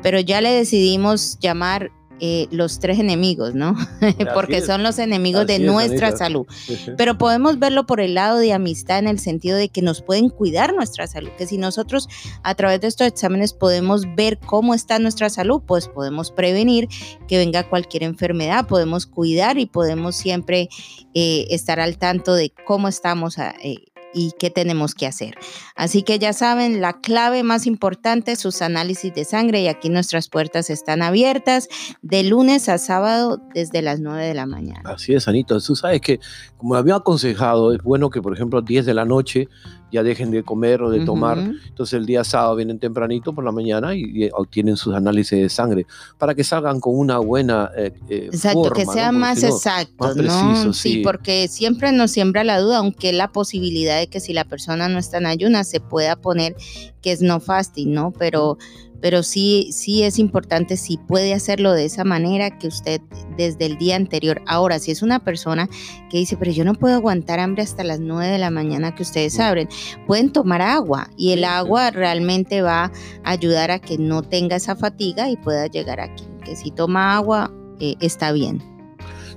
pero 0.00 0.20
ya 0.20 0.40
le 0.40 0.50
decidimos 0.50 1.38
llamar 1.40 1.90
eh, 2.24 2.46
los 2.52 2.78
tres 2.78 3.00
enemigos, 3.00 3.52
¿no? 3.52 3.74
Porque 4.34 4.60
son 4.62 4.84
los 4.84 5.00
enemigos 5.00 5.44
de 5.44 5.58
nuestra 5.58 6.16
salud. 6.16 6.46
Pero 6.96 7.18
podemos 7.18 7.58
verlo 7.58 7.84
por 7.84 8.00
el 8.00 8.14
lado 8.14 8.38
de 8.38 8.52
amistad 8.52 9.00
en 9.00 9.08
el 9.08 9.18
sentido 9.18 9.56
de 9.56 9.68
que 9.68 9.82
nos 9.82 10.02
pueden 10.02 10.28
cuidar 10.28 10.72
nuestra 10.72 11.08
salud, 11.08 11.30
que 11.36 11.48
si 11.48 11.58
nosotros 11.58 12.08
a 12.44 12.54
través 12.54 12.80
de 12.80 12.86
estos 12.86 13.08
exámenes 13.08 13.54
podemos 13.54 14.06
ver 14.14 14.38
cómo 14.38 14.72
está 14.72 15.00
nuestra 15.00 15.30
salud, 15.30 15.62
pues 15.66 15.88
podemos 15.88 16.30
prevenir 16.30 16.86
que 17.26 17.38
venga 17.38 17.68
cualquier 17.68 18.04
enfermedad, 18.04 18.68
podemos 18.68 19.06
cuidar 19.06 19.58
y 19.58 19.66
podemos 19.66 20.14
siempre 20.14 20.68
eh, 21.14 21.46
estar 21.50 21.80
al 21.80 21.98
tanto 21.98 22.34
de 22.34 22.52
cómo 22.64 22.86
estamos. 22.86 23.36
Eh, 23.38 23.91
y 24.14 24.32
qué 24.38 24.50
tenemos 24.50 24.94
que 24.94 25.06
hacer. 25.06 25.34
Así 25.76 26.02
que 26.02 26.18
ya 26.18 26.32
saben, 26.32 26.80
la 26.80 27.00
clave 27.00 27.42
más 27.42 27.66
importante 27.66 28.36
sus 28.36 28.62
análisis 28.62 29.14
de 29.14 29.24
sangre 29.24 29.62
y 29.62 29.68
aquí 29.68 29.88
nuestras 29.88 30.28
puertas 30.28 30.70
están 30.70 31.02
abiertas 31.02 31.68
de 32.02 32.24
lunes 32.24 32.68
a 32.68 32.78
sábado 32.78 33.40
desde 33.54 33.82
las 33.82 34.00
9 34.00 34.24
de 34.24 34.34
la 34.34 34.46
mañana. 34.46 34.82
Así 34.84 35.14
es, 35.14 35.28
Anito. 35.28 35.60
Tú 35.60 35.76
sabes 35.76 36.00
que, 36.00 36.20
como 36.56 36.74
había 36.74 36.96
aconsejado, 36.96 37.72
es 37.72 37.82
bueno 37.82 38.10
que, 38.10 38.22
por 38.22 38.34
ejemplo, 38.34 38.62
10 38.62 38.86
de 38.86 38.94
la 38.94 39.04
noche 39.04 39.48
ya 39.92 40.02
dejen 40.02 40.30
de 40.30 40.42
comer 40.42 40.82
o 40.82 40.90
de 40.90 41.04
tomar. 41.04 41.38
Entonces 41.38 41.92
el 41.92 42.06
día 42.06 42.24
sábado 42.24 42.56
vienen 42.56 42.78
tempranito 42.78 43.34
por 43.34 43.44
la 43.44 43.52
mañana 43.52 43.94
y, 43.94 44.30
obtienen 44.32 44.76
sus 44.76 44.94
análisis 44.94 45.38
de 45.38 45.48
sangre 45.48 45.86
para 46.18 46.34
que 46.34 46.42
salgan 46.42 46.80
con 46.80 46.98
una 46.98 47.18
buena 47.18 47.70
eh, 47.76 47.92
eh, 48.08 48.30
Exacto, 48.32 48.70
que 48.70 48.86
sea 48.86 49.12
más 49.12 49.42
exacto, 49.42 50.14
¿no? 50.14 50.72
sí. 50.72 51.02
porque 51.04 51.48
siempre 51.48 51.92
nos 51.92 52.10
siembra 52.10 52.42
la 52.44 52.58
duda, 52.58 52.78
aunque 52.78 53.12
la 53.12 53.30
posibilidad 53.30 53.98
de 53.98 54.06
que 54.06 54.20
si 54.20 54.32
la 54.32 54.44
persona 54.44 54.88
no 54.88 54.98
está 54.98 55.18
en 55.18 55.26
ayunas 55.26 55.68
se 55.68 55.80
pueda 55.80 56.16
poner 56.16 56.56
que 57.02 57.12
es 57.12 57.20
no 57.20 57.40
fasting, 57.40 57.92
¿no? 57.92 58.12
Pero 58.12 58.56
pero 59.02 59.24
sí, 59.24 59.68
sí 59.72 60.04
es 60.04 60.18
importante 60.20 60.76
si 60.76 60.96
puede 60.96 61.34
hacerlo 61.34 61.72
de 61.72 61.84
esa 61.84 62.04
manera 62.04 62.56
que 62.56 62.68
usted 62.68 63.00
desde 63.36 63.66
el 63.66 63.76
día 63.76 63.96
anterior. 63.96 64.40
Ahora, 64.46 64.78
si 64.78 64.92
es 64.92 65.02
una 65.02 65.18
persona 65.18 65.68
que 66.08 66.18
dice, 66.18 66.36
pero 66.36 66.52
yo 66.52 66.64
no 66.64 66.74
puedo 66.74 66.94
aguantar 66.94 67.40
hambre 67.40 67.64
hasta 67.64 67.82
las 67.82 67.98
9 67.98 68.28
de 68.28 68.38
la 68.38 68.50
mañana 68.50 68.94
que 68.94 69.02
ustedes 69.02 69.40
abren, 69.40 69.68
pueden 70.06 70.30
tomar 70.30 70.62
agua 70.62 71.08
y 71.16 71.32
el 71.32 71.42
agua 71.42 71.90
realmente 71.90 72.62
va 72.62 72.84
a 72.84 73.30
ayudar 73.30 73.72
a 73.72 73.80
que 73.80 73.98
no 73.98 74.22
tenga 74.22 74.54
esa 74.54 74.76
fatiga 74.76 75.28
y 75.28 75.36
pueda 75.36 75.66
llegar 75.66 75.98
aquí. 76.00 76.24
Que 76.44 76.54
si 76.54 76.70
toma 76.70 77.16
agua, 77.16 77.52
eh, 77.80 77.96
está 78.00 78.30
bien. 78.30 78.62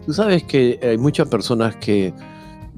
Tú 0.05 0.13
sabes 0.13 0.43
que 0.43 0.79
hay 0.83 0.99
muchas 0.99 1.27
personas 1.27 1.75
que 1.77 2.13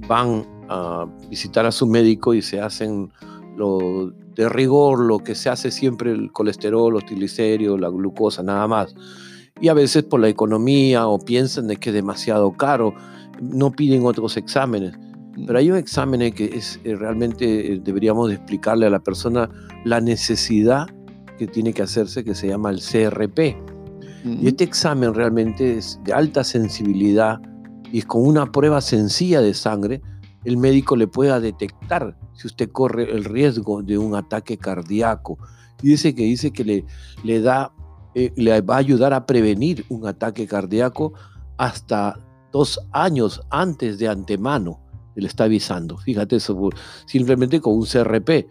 van 0.07 0.47
a 0.69 1.05
visitar 1.29 1.65
a 1.65 1.71
su 1.73 1.85
médico 1.85 2.33
y 2.33 2.41
se 2.41 2.61
hacen 2.61 3.11
lo 3.57 4.13
de 4.37 4.47
rigor, 4.47 4.99
lo 4.99 5.19
que 5.19 5.33
se 5.33 5.49
hace 5.49 5.71
siempre 5.71 6.11
el 6.11 6.31
colesterol, 6.31 6.93
los 6.93 7.05
triglicéridos, 7.05 7.79
la 7.79 7.89
glucosa, 7.89 8.43
nada 8.43 8.67
más. 8.67 8.95
Y 9.59 9.67
a 9.69 9.73
veces 9.73 10.03
por 10.03 10.19
la 10.19 10.29
economía 10.29 11.07
o 11.07 11.17
piensan 11.17 11.67
de 11.67 11.77
que 11.77 11.89
es 11.89 11.95
demasiado 11.95 12.51
caro, 12.53 12.93
no 13.41 13.71
piden 13.71 14.05
otros 14.05 14.37
exámenes. 14.37 14.93
Pero 15.45 15.57
hay 15.57 15.71
un 15.71 15.77
examen 15.77 16.31
que 16.33 16.45
es 16.45 16.79
eh, 16.83 16.95
realmente 16.95 17.73
eh, 17.73 17.81
deberíamos 17.83 18.31
explicarle 18.31 18.85
a 18.85 18.91
la 18.91 18.99
persona 18.99 19.49
la 19.83 19.99
necesidad 20.01 20.85
que 21.39 21.47
tiene 21.47 21.73
que 21.73 21.81
hacerse, 21.81 22.23
que 22.23 22.35
se 22.35 22.47
llama 22.47 22.69
el 22.69 22.79
CRP. 22.79 23.57
Y 24.23 24.47
este 24.47 24.63
examen 24.63 25.13
realmente 25.13 25.77
es 25.77 25.99
de 26.03 26.13
alta 26.13 26.43
sensibilidad 26.43 27.39
y 27.91 27.99
es 27.99 28.05
con 28.05 28.25
una 28.25 28.51
prueba 28.51 28.81
sencilla 28.81 29.41
de 29.41 29.53
sangre, 29.53 30.01
el 30.43 30.57
médico 30.57 30.95
le 30.95 31.07
pueda 31.07 31.39
detectar 31.39 32.15
si 32.37 32.47
usted 32.47 32.71
corre 32.71 33.11
el 33.11 33.25
riesgo 33.25 33.81
de 33.81 33.97
un 33.97 34.15
ataque 34.15 34.57
cardíaco. 34.57 35.37
Dice 35.81 36.15
que 36.15 36.23
dice 36.23 36.51
que 36.51 36.63
le, 36.63 36.85
le 37.23 37.41
da, 37.41 37.73
eh, 38.15 38.31
le 38.35 38.61
va 38.61 38.75
a 38.75 38.79
ayudar 38.79 39.13
a 39.13 39.25
prevenir 39.25 39.85
un 39.89 40.07
ataque 40.07 40.47
cardíaco 40.47 41.13
hasta 41.57 42.17
dos 42.51 42.79
años 42.91 43.41
antes 43.49 43.97
de 43.97 44.07
antemano. 44.07 44.79
Le 45.15 45.27
está 45.27 45.45
avisando. 45.45 45.97
Fíjate 45.97 46.35
eso, 46.35 46.69
simplemente 47.07 47.59
con 47.59 47.73
un 47.73 47.85
CRP. 47.85 48.47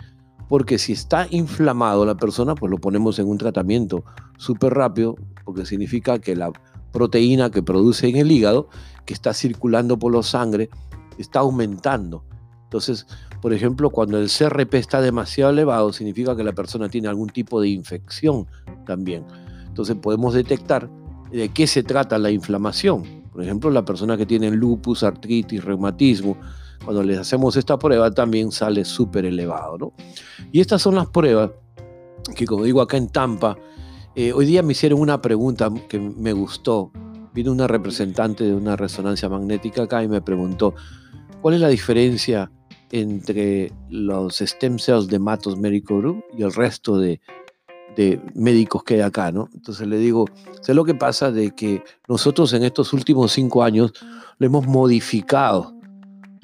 Porque 0.48 0.78
si 0.78 0.92
está 0.92 1.26
inflamado 1.30 2.04
la 2.04 2.16
persona, 2.16 2.54
pues 2.54 2.70
lo 2.70 2.78
ponemos 2.78 3.18
en 3.18 3.28
un 3.28 3.38
tratamiento 3.38 4.04
súper 4.36 4.74
rápido, 4.74 5.16
porque 5.44 5.66
significa 5.66 6.20
que 6.20 6.36
la 6.36 6.52
proteína 6.92 7.50
que 7.50 7.62
produce 7.62 8.08
en 8.08 8.16
el 8.16 8.30
hígado, 8.30 8.68
que 9.04 9.14
está 9.14 9.34
circulando 9.34 9.98
por 9.98 10.14
la 10.14 10.22
sangre, 10.22 10.70
está 11.18 11.40
aumentando. 11.40 12.24
Entonces, 12.64 13.06
por 13.46 13.52
ejemplo, 13.52 13.90
cuando 13.90 14.18
el 14.18 14.28
CRP 14.28 14.74
está 14.74 15.00
demasiado 15.00 15.52
elevado, 15.52 15.92
significa 15.92 16.34
que 16.34 16.42
la 16.42 16.50
persona 16.50 16.88
tiene 16.88 17.06
algún 17.06 17.28
tipo 17.28 17.60
de 17.60 17.68
infección 17.68 18.48
también. 18.84 19.24
Entonces 19.68 19.94
podemos 19.94 20.34
detectar 20.34 20.90
de 21.30 21.48
qué 21.50 21.68
se 21.68 21.84
trata 21.84 22.18
la 22.18 22.32
inflamación. 22.32 23.04
Por 23.30 23.44
ejemplo, 23.44 23.70
la 23.70 23.84
persona 23.84 24.16
que 24.16 24.26
tiene 24.26 24.50
lupus, 24.50 25.04
artritis, 25.04 25.62
reumatismo, 25.64 26.36
cuando 26.84 27.04
les 27.04 27.18
hacemos 27.18 27.56
esta 27.56 27.78
prueba 27.78 28.10
también 28.10 28.50
sale 28.50 28.84
súper 28.84 29.24
elevado. 29.26 29.78
¿no? 29.78 29.92
Y 30.50 30.58
estas 30.58 30.82
son 30.82 30.96
las 30.96 31.06
pruebas 31.06 31.52
que, 32.34 32.46
como 32.46 32.64
digo 32.64 32.80
acá 32.80 32.96
en 32.96 33.10
Tampa, 33.10 33.56
eh, 34.16 34.32
hoy 34.32 34.46
día 34.46 34.64
me 34.64 34.72
hicieron 34.72 34.98
una 34.98 35.22
pregunta 35.22 35.70
que 35.88 36.00
me 36.00 36.32
gustó. 36.32 36.90
Vino 37.32 37.52
una 37.52 37.68
representante 37.68 38.42
de 38.42 38.54
una 38.54 38.74
resonancia 38.74 39.28
magnética 39.28 39.84
acá 39.84 40.02
y 40.02 40.08
me 40.08 40.20
preguntó, 40.20 40.74
¿cuál 41.40 41.54
es 41.54 41.60
la 41.60 41.68
diferencia 41.68 42.50
entre 42.90 43.72
los 43.88 44.38
stem 44.38 44.78
cells 44.78 45.08
de 45.08 45.18
Matos 45.18 45.58
Medical 45.58 45.98
Group 45.98 46.24
y 46.36 46.42
el 46.42 46.52
resto 46.52 46.98
de, 46.98 47.20
médicos 48.34 48.84
que 48.84 48.96
hay 48.96 49.00
acá, 49.00 49.32
¿no? 49.32 49.48
Entonces 49.54 49.88
le 49.88 49.96
digo, 49.96 50.26
sé 50.60 50.74
lo 50.74 50.84
que 50.84 50.94
pasa 50.94 51.32
de 51.32 51.52
que 51.52 51.82
nosotros 52.08 52.52
en 52.52 52.62
estos 52.62 52.92
últimos 52.92 53.32
cinco 53.32 53.62
años 53.62 53.94
lo 54.38 54.46
hemos 54.46 54.66
modificado, 54.66 55.74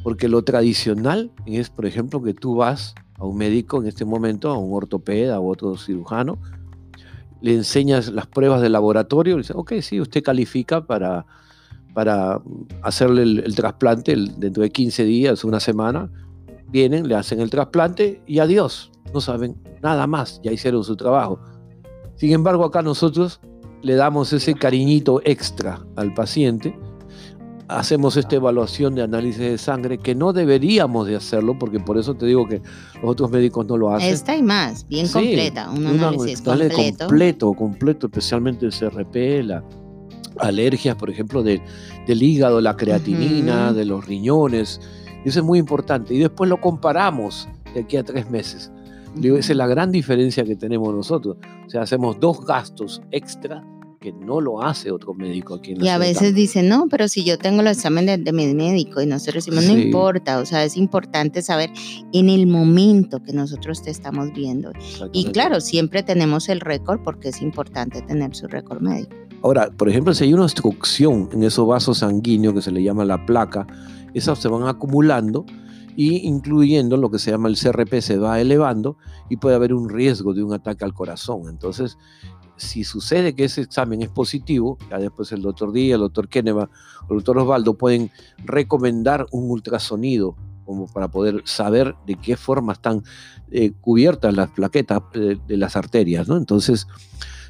porque 0.02 0.28
lo 0.28 0.42
tradicional 0.44 1.30
es, 1.44 1.68
por 1.68 1.84
ejemplo, 1.84 2.22
que 2.22 2.32
tú 2.32 2.54
vas 2.54 2.94
a 3.18 3.26
un 3.26 3.36
médico 3.36 3.82
en 3.82 3.88
este 3.88 4.06
momento, 4.06 4.48
a 4.48 4.56
un 4.56 4.74
ortopeda 4.74 5.40
o 5.40 5.48
otro 5.50 5.76
cirujano, 5.76 6.38
le 7.42 7.54
enseñas 7.54 8.10
las 8.10 8.26
pruebas 8.26 8.62
de 8.62 8.70
laboratorio, 8.70 9.36
le 9.36 9.42
dice, 9.42 9.52
ok, 9.54 9.74
sí, 9.82 10.00
usted 10.00 10.22
califica 10.22 10.86
para, 10.86 11.26
para 11.92 12.40
hacerle 12.80 13.24
el, 13.24 13.40
el 13.40 13.54
trasplante 13.54 14.16
dentro 14.38 14.62
de 14.62 14.70
15 14.70 15.04
días, 15.04 15.44
una 15.44 15.60
semana, 15.60 16.10
vienen, 16.72 17.06
le 17.06 17.14
hacen 17.14 17.40
el 17.40 17.50
trasplante 17.50 18.22
y 18.26 18.38
adiós, 18.38 18.90
no 19.12 19.20
saben 19.20 19.56
nada 19.82 20.06
más, 20.06 20.40
ya 20.42 20.50
hicieron 20.52 20.82
su 20.84 20.96
trabajo. 20.96 21.38
Sin 22.16 22.32
embargo, 22.32 22.64
acá 22.64 22.82
nosotros 22.82 23.40
le 23.82 23.94
damos 23.94 24.32
ese 24.32 24.54
cariñito 24.54 25.20
extra 25.24 25.84
al 25.96 26.14
paciente, 26.14 26.76
hacemos 27.68 28.16
esta 28.16 28.36
evaluación 28.36 28.94
de 28.94 29.02
análisis 29.02 29.40
de 29.40 29.58
sangre 29.58 29.98
que 29.98 30.14
no 30.14 30.32
deberíamos 30.32 31.06
de 31.06 31.16
hacerlo, 31.16 31.58
porque 31.58 31.80
por 31.80 31.98
eso 31.98 32.14
te 32.14 32.26
digo 32.26 32.46
que 32.46 32.60
los 33.02 33.10
otros 33.10 33.30
médicos 33.30 33.66
no 33.66 33.76
lo 33.76 33.92
hacen. 33.94 34.12
Esta 34.12 34.36
y 34.36 34.42
más, 34.42 34.86
bien 34.88 35.08
completa, 35.08 35.70
un 35.70 35.86
análisis 35.86 36.42
completo. 36.42 36.76
completo. 36.98 37.52
completo, 37.54 38.06
especialmente 38.06 38.66
el 38.66 38.72
CRP, 38.72 39.42
la, 39.44 39.64
alergias, 40.38 40.96
por 40.96 41.10
ejemplo, 41.10 41.42
de- 41.42 41.62
del 42.06 42.22
hígado, 42.22 42.60
la 42.60 42.76
creatinina, 42.76 43.72
de 43.72 43.84
los 43.84 44.06
riñones. 44.06 44.80
Y 45.24 45.28
eso 45.28 45.40
es 45.40 45.44
muy 45.44 45.58
importante. 45.58 46.14
Y 46.14 46.18
después 46.18 46.48
lo 46.50 46.60
comparamos 46.60 47.48
de 47.74 47.80
aquí 47.80 47.96
a 47.96 48.02
tres 48.04 48.30
meses. 48.30 48.70
Digo, 49.14 49.36
esa 49.36 49.52
es 49.52 49.56
la 49.58 49.66
gran 49.66 49.92
diferencia 49.92 50.44
que 50.44 50.56
tenemos 50.56 50.94
nosotros. 50.94 51.36
O 51.66 51.70
sea, 51.70 51.82
hacemos 51.82 52.18
dos 52.18 52.44
gastos 52.46 53.02
extra 53.10 53.62
que 54.00 54.10
no 54.12 54.40
lo 54.40 54.60
hace 54.62 54.90
otro 54.90 55.14
médico 55.14 55.54
aquí 55.54 55.72
en 55.72 55.78
la 55.78 55.84
Y 55.84 55.88
a 55.88 55.92
ciudad 55.94 56.08
veces 56.08 56.34
dicen, 56.34 56.68
no, 56.68 56.88
pero 56.90 57.06
si 57.06 57.22
yo 57.24 57.38
tengo 57.38 57.62
los 57.62 57.76
exámenes 57.76 58.18
de, 58.18 58.24
de 58.24 58.32
mi 58.32 58.52
médico 58.52 59.00
y 59.00 59.06
nosotros 59.06 59.44
decimos, 59.44 59.64
no 59.68 59.74
Sí. 59.76 59.82
importa, 59.82 60.40
o 60.40 60.44
sea, 60.46 60.64
es 60.64 60.76
importante 60.76 61.40
saber 61.40 61.70
en 62.12 62.28
el 62.28 62.48
momento 62.48 63.22
que 63.22 63.32
nosotros 63.32 63.80
te 63.82 63.90
estamos 63.92 64.32
viendo. 64.34 64.72
Y 65.12 65.26
claro, 65.26 65.60
siempre 65.60 66.02
tenemos 66.02 66.48
el 66.48 66.58
récord 66.60 67.00
porque 67.04 67.28
es 67.28 67.40
importante 67.42 68.02
tener 68.02 68.34
su 68.34 68.48
récord 68.48 68.80
médico. 68.80 69.14
Ahora, 69.44 69.70
por 69.70 69.88
ejemplo, 69.88 70.14
si 70.14 70.24
hay 70.24 70.34
una 70.34 70.44
obstrucción 70.44 71.28
en 71.32 71.44
esos 71.44 71.64
vasos 71.66 71.98
sanguíneos 71.98 72.54
que 72.54 72.62
se 72.62 72.72
le 72.72 72.82
llama 72.82 73.04
la 73.04 73.24
placa, 73.24 73.66
esas 74.14 74.38
se 74.38 74.48
van 74.48 74.66
acumulando 74.68 75.44
y 75.96 76.26
incluyendo 76.26 76.96
lo 76.96 77.10
que 77.10 77.18
se 77.18 77.30
llama 77.30 77.48
el 77.48 77.58
CRP 77.58 78.00
se 78.00 78.16
va 78.18 78.40
elevando 78.40 78.96
y 79.28 79.36
puede 79.36 79.56
haber 79.56 79.74
un 79.74 79.88
riesgo 79.90 80.32
de 80.34 80.42
un 80.42 80.52
ataque 80.54 80.84
al 80.84 80.94
corazón. 80.94 81.42
Entonces, 81.48 81.98
si 82.56 82.84
sucede 82.84 83.34
que 83.34 83.44
ese 83.44 83.60
examen 83.62 84.02
es 84.02 84.08
positivo, 84.08 84.78
ya 84.90 84.98
después 84.98 85.32
el 85.32 85.42
doctor 85.42 85.72
Díaz, 85.72 85.96
el 85.96 86.00
doctor 86.02 86.28
Keneva 86.28 86.70
o 87.08 87.12
el 87.12 87.18
doctor 87.18 87.38
Osvaldo 87.38 87.74
pueden 87.74 88.10
recomendar 88.44 89.26
un 89.32 89.50
ultrasonido 89.50 90.36
como 90.64 90.86
para 90.86 91.08
poder 91.08 91.42
saber 91.44 91.94
de 92.06 92.14
qué 92.14 92.36
forma 92.36 92.72
están 92.74 93.02
eh, 93.50 93.72
cubiertas 93.80 94.32
las 94.34 94.48
plaquetas 94.50 95.02
eh, 95.14 95.36
de 95.46 95.56
las 95.56 95.76
arterias. 95.76 96.28
Entonces, 96.28 96.86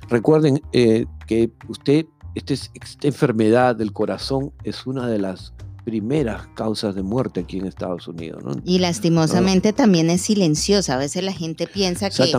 recuerden 0.08 0.62
eh, 0.72 1.06
que 1.26 1.52
usted, 1.68 2.06
este 2.34 2.54
es- 2.54 2.70
esta 2.74 3.06
enfermedad 3.08 3.76
del 3.76 3.92
corazón 3.92 4.52
es 4.64 4.86
una 4.86 5.06
de 5.08 5.18
las 5.18 5.52
primeras 5.84 6.46
causas 6.54 6.94
de 6.94 7.02
muerte 7.02 7.40
aquí 7.40 7.58
en 7.58 7.66
Estados 7.66 8.06
Unidos, 8.06 8.42
¿no? 8.44 8.52
Y 8.64 8.78
lastimosamente 8.78 9.72
también 9.72 10.10
es 10.10 10.22
silenciosa. 10.22 10.94
A 10.94 10.98
veces 10.98 11.24
la 11.24 11.32
gente 11.32 11.66
piensa 11.66 12.08
que, 12.08 12.32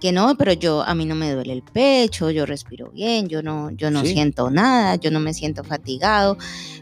que 0.00 0.12
no, 0.12 0.34
pero 0.38 0.52
yo 0.54 0.82
a 0.82 0.94
mí 0.94 1.04
no 1.04 1.14
me 1.14 1.30
duele 1.32 1.52
el 1.52 1.62
pecho, 1.62 2.30
yo 2.30 2.46
respiro 2.46 2.90
bien, 2.92 3.28
yo 3.28 3.42
no, 3.42 3.70
yo 3.72 3.90
no 3.90 4.02
Sí. 4.02 4.12
siento 4.14 4.50
nada, 4.50 4.96
yo 4.96 5.10
no 5.10 5.20
me 5.20 5.34
siento 5.34 5.62
fatigado, 5.62 6.38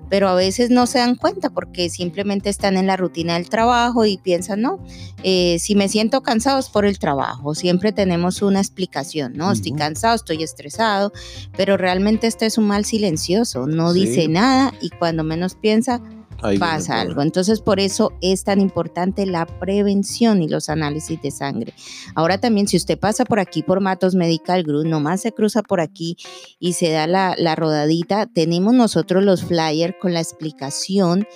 pero 0.09 0.29
a 0.29 0.35
veces 0.35 0.71
no 0.71 0.87
se 0.87 0.99
dan 0.99 1.17
cuenta 1.17 1.51
porque 1.51 1.89
simplemente 1.91 2.49
están 2.49 2.77
en 2.77 2.87
la 2.87 2.97
rutina 2.97 3.35
del 3.35 3.49
trabajo 3.49 4.05
y 4.05 4.17
piensan, 4.19 4.61
no, 4.63 4.79
eh, 5.25 5.59
si 5.59 5.75
me 5.75 5.89
siento 5.89 6.23
cansado 6.23 6.59
es 6.61 6.69
por 6.69 6.85
el 6.85 6.99
trabajo, 6.99 7.55
siempre 7.57 7.91
tenemos 7.93 8.41
una 8.43 8.61
explicación, 8.61 9.33
¿no? 9.35 9.51
Estoy 9.51 9.73
cansado, 9.73 10.15
estoy 10.15 10.43
estresado, 10.43 11.13
pero 11.57 11.77
realmente 11.77 12.27
este 12.29 12.47
es 12.47 12.59
un 12.59 12.67
mal 12.69 12.85
silencioso, 12.85 13.67
no 13.67 13.93
Sí. 13.93 14.01
dice 14.07 14.29
nada 14.29 14.73
y 14.81 14.91
cuando 14.91 15.25
menos 15.25 15.55
piensa 15.57 16.01
Ahí 16.45 16.59
pasa 16.59 17.01
algo. 17.01 17.23
Entonces, 17.23 17.61
por 17.61 17.81
eso 17.81 18.13
es 18.21 18.45
tan 18.45 18.61
importante 18.61 19.25
la 19.25 19.47
prevención 19.47 20.43
y 20.43 20.49
los 20.49 20.69
análisis 20.69 21.21
de 21.23 21.31
sangre. 21.31 21.73
Ahora 22.15 22.39
también, 22.39 22.69
si 22.69 22.77
usted 22.77 22.99
pasa 22.99 23.25
por 23.25 23.41
aquí 23.41 23.63
por 23.63 23.81
Matos 23.81 24.15
Medical 24.15 24.63
Group, 24.63 24.87
nomás 24.87 25.23
se 25.23 25.33
cruza 25.33 25.63
por 25.63 25.81
aquí 25.81 26.17
y 26.59 26.75
se 26.75 26.91
da 26.91 27.07
la, 27.07 27.35
la 27.39 27.55
rodadita, 27.55 28.27
tenemos 28.27 28.75
nosotros 28.75 29.25
los 29.25 29.45
flyers 29.45 29.95
con 30.01 30.13
la 30.13 30.21
explicación 30.21 31.27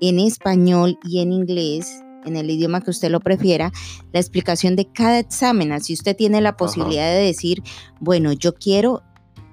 en 0.00 0.18
español 0.18 0.98
y 1.04 1.20
en 1.20 1.32
inglés 1.32 2.02
en 2.26 2.36
el 2.36 2.50
idioma 2.50 2.80
que 2.80 2.90
usted 2.90 3.08
lo 3.08 3.20
prefiera, 3.20 3.72
la 4.12 4.20
explicación 4.20 4.76
de 4.76 4.90
cada 4.90 5.18
examen. 5.18 5.72
Así 5.72 5.94
usted 5.94 6.16
tiene 6.16 6.40
la 6.40 6.56
posibilidad 6.56 7.08
de 7.08 7.20
decir, 7.20 7.62
bueno, 8.00 8.32
yo 8.32 8.52
quiero 8.54 9.02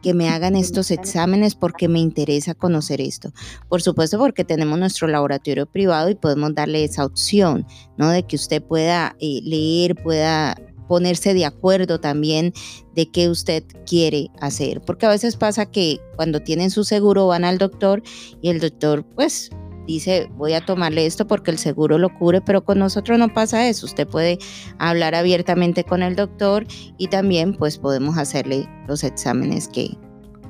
que 0.04 0.14
me 0.14 0.30
hagan 0.30 0.56
estos 0.56 0.92
exámenes 0.92 1.56
porque 1.56 1.88
me 1.88 2.00
interesa 2.00 2.54
conocer 2.54 3.02
esto. 3.02 3.32
Por 3.70 3.82
supuesto, 3.82 4.20
porque 4.20 4.44
tenemos 4.44 4.78
nuestro 4.78 5.08
laboratorio 5.08 5.66
privado 5.66 6.10
y 6.10 6.16
podemos 6.16 6.54
darle 6.54 6.84
esa 6.84 7.06
opción, 7.06 7.66
¿no? 7.98 8.10
De 8.10 8.24
que 8.24 8.36
usted 8.36 8.62
pueda 8.62 9.16
eh, 9.20 9.40
leer, 9.44 9.96
pueda 9.96 10.56
ponerse 10.88 11.34
de 11.34 11.46
acuerdo 11.46 12.00
también 12.00 12.54
de 12.94 13.10
qué 13.10 13.30
usted 13.30 13.64
quiere 13.88 14.30
hacer. 14.42 14.82
Porque 14.82 15.06
a 15.06 15.10
veces 15.10 15.38
pasa 15.38 15.66
que 15.66 16.00
cuando 16.16 16.42
tienen 16.42 16.70
su 16.70 16.84
seguro 16.84 17.26
van 17.28 17.46
al 17.46 17.58
doctor 17.58 18.04
y 18.42 18.50
el 18.50 18.60
doctor 18.60 19.04
pues 19.16 19.50
dice 19.88 20.30
voy 20.36 20.54
a 20.54 20.66
tomarle 20.66 21.06
esto 21.06 21.28
porque 21.28 21.52
el 21.52 21.58
seguro 21.58 21.98
lo 21.98 22.14
cubre, 22.14 22.42
pero 22.42 22.64
con 22.64 22.80
nosotros 22.80 23.18
no 23.20 23.34
pasa 23.34 23.68
eso. 23.68 23.86
Usted 23.86 24.08
puede 24.08 24.40
hablar 24.80 25.16
abiertamente 25.16 25.84
con 25.84 26.04
el 26.04 26.16
doctor 26.16 26.66
y 26.98 27.08
también 27.08 27.54
pues 27.54 27.78
podemos 27.78 28.18
hacerle 28.18 28.68
los 28.88 29.04
exámenes 29.04 29.68
que, 29.68 29.98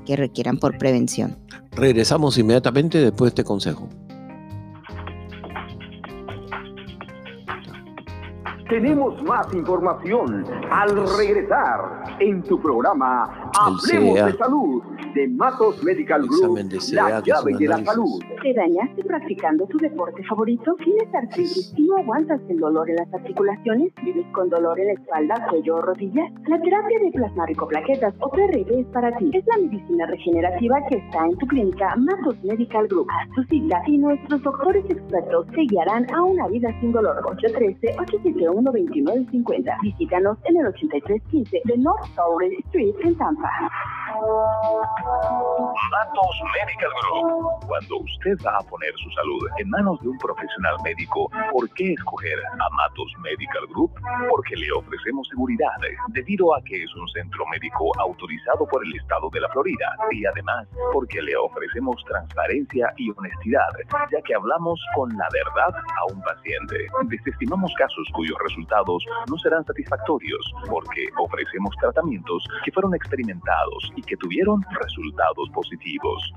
que 0.06 0.16
requieran 0.16 0.58
por 0.58 0.78
prevención. 0.78 1.38
Regresamos 1.72 2.38
inmediatamente 2.38 3.00
después 3.00 3.30
de 3.30 3.42
este 3.42 3.44
consejo. 3.44 3.90
Tenemos 8.74 9.22
más 9.22 9.54
información 9.54 10.46
al 10.72 10.90
regresar 11.16 12.18
en 12.20 12.42
tu 12.42 12.60
programa 12.60 13.52
Hablemos 13.54 14.16
de 14.16 14.34
Salud 14.36 14.82
de 15.14 15.28
Matos 15.28 15.84
Medical 15.84 16.24
Group, 16.24 16.58
Examen 16.58 16.70
de 16.70 16.82
CEA, 16.82 17.10
la 17.10 17.20
llave 17.22 17.54
de 17.54 17.68
la 17.68 17.86
salud. 17.86 18.20
¿Te 18.42 18.52
dañaste 18.52 19.04
practicando 19.04 19.68
tu 19.68 19.78
deporte 19.78 20.24
favorito? 20.24 20.76
¿Tienes 20.84 21.14
artritis 21.14 21.72
y 21.78 21.84
no 21.84 21.98
aguantas 21.98 22.42
el 22.50 22.58
dolor 22.58 22.90
en 22.90 22.96
las 22.96 23.14
articulaciones? 23.14 23.94
¿Vives 24.04 24.26
con 24.34 24.50
dolor 24.50 24.80
en 24.80 24.88
la 24.88 24.94
espalda, 24.94 25.48
cuello 25.52 25.76
o 25.76 25.82
rodillas? 25.82 26.32
La 26.48 26.60
terapia 26.60 26.98
de 27.00 27.12
plasma 27.12 27.46
ricoplaquetas 27.46 28.16
o 28.22 28.30
PRP 28.32 28.80
es 28.80 28.88
para 28.88 29.16
ti. 29.18 29.30
Es 29.34 29.46
la 29.46 29.58
medicina 29.58 30.08
regenerativa 30.08 30.78
que 30.90 30.98
está 30.98 31.26
en 31.28 31.38
tu 31.38 31.46
clínica 31.46 31.96
Matos 31.96 32.44
Medical 32.44 32.88
Group. 32.88 33.08
Haz 33.12 33.30
tu 33.36 33.44
cita 33.44 33.84
y 33.86 34.00
nuestros 34.00 34.42
doctores 34.42 34.84
expertos 34.90 35.46
te 35.54 35.62
guiarán 35.62 36.12
a 36.12 36.24
una 36.24 36.48
vida 36.48 36.70
sin 36.82 36.92
dolor. 36.92 37.22
813-871-2950. 38.64 39.82
Visítanos 39.82 40.38
en 40.46 40.58
el 40.58 40.68
8315 40.68 41.62
de 41.66 41.78
North 41.78 42.08
Torrey 42.16 42.56
Street 42.66 42.96
en 43.04 43.18
Tampa. 43.18 43.50
Matos 45.92 46.36
Medical 46.54 46.92
Group. 47.02 47.66
Cuando 47.68 47.98
usted 47.98 48.38
va 48.46 48.58
a 48.58 48.62
poner 48.64 48.94
su 48.98 49.10
salud 49.12 49.48
en 49.58 49.70
manos 49.70 50.00
de 50.02 50.10
un 50.10 50.18
profesional 50.18 50.76
médico, 50.84 51.30
¿por 51.52 51.70
qué 51.72 51.94
escoger 51.94 52.40
a 52.40 52.70
Matos 52.76 53.12
Medical 53.22 53.68
Group? 53.70 53.92
Porque 54.30 54.56
le 54.56 54.72
ofrecemos 54.72 55.28
seguridad, 55.30 55.74
debido 56.10 56.56
a 56.56 56.62
que 56.62 56.84
es 56.84 56.96
un 56.96 57.08
centro 57.10 57.46
médico 57.48 57.92
autorizado 58.00 58.68
por 58.68 58.86
el 58.86 58.96
estado 58.96 59.30
de 59.32 59.42
la 59.42 59.50
Florida. 59.50 59.98
Y 60.12 60.26
además, 60.26 60.68
porque 60.94 61.22
le 61.22 61.36
ofrecemos 61.36 62.04
transparencia 62.06 62.94
y 62.98 63.10
honestidad, 63.12 63.72
ya 64.12 64.22
que 64.22 64.36
hablamos 64.36 64.80
con 64.96 65.10
la 65.10 65.28
verdad 65.34 65.74
a 65.76 66.14
un 66.14 66.22
paciente. 66.22 66.88
Desestimamos 67.06 67.74
casos 67.78 68.08
cuyos 68.14 68.38
resultados 68.40 68.53
no 69.30 69.38
serán 69.38 69.66
satisfactorios, 69.66 70.54
porque 70.70 71.08
ofrecemos 71.20 71.76
tratamientos 71.80 72.44
que 72.64 72.72
fueron 72.72 72.94
experimentados 72.96 73.92
y 73.96 74.02
que 74.02 74.16
tuvieron 74.18 74.62
resultados 74.82 75.50
positivos. 75.54 76.34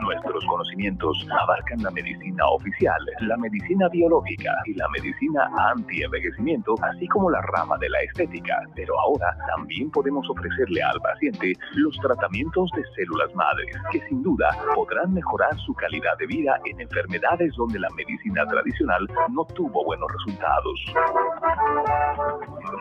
Nuestros 0.00 0.44
conocimientos 0.46 1.26
abarcan 1.42 1.82
la 1.82 1.90
medicina 1.90 2.46
oficial, 2.48 3.00
la 3.20 3.36
medicina 3.36 3.88
biológica 3.88 4.52
y 4.66 4.74
la 4.74 4.88
medicina 4.88 5.50
anti-envejecimiento, 5.70 6.74
así 6.82 7.06
como 7.08 7.30
la 7.30 7.40
rama 7.42 7.76
de 7.78 7.88
la 7.88 8.00
estética. 8.00 8.56
Pero 8.74 8.98
ahora 9.00 9.36
también 9.56 9.90
podemos 9.90 10.28
ofrecerle 10.30 10.82
al 10.82 11.00
paciente 11.00 11.52
los 11.74 11.96
tratamientos 11.98 12.70
de 12.76 12.82
células 12.96 13.34
madres, 13.34 13.76
que 13.92 14.00
sin 14.08 14.22
duda 14.22 14.50
podrán 14.74 15.12
mejorar 15.12 15.56
su 15.58 15.74
calidad 15.74 16.16
de 16.18 16.26
vida 16.26 16.58
en 16.64 16.80
enfermedades 16.80 17.54
donde 17.56 17.78
la 17.78 17.88
medicina 17.90 18.46
tradicional 18.46 19.06
no 19.30 19.44
tuvo 19.54 19.84
buenos 19.94 20.12
resultados. 20.12 20.80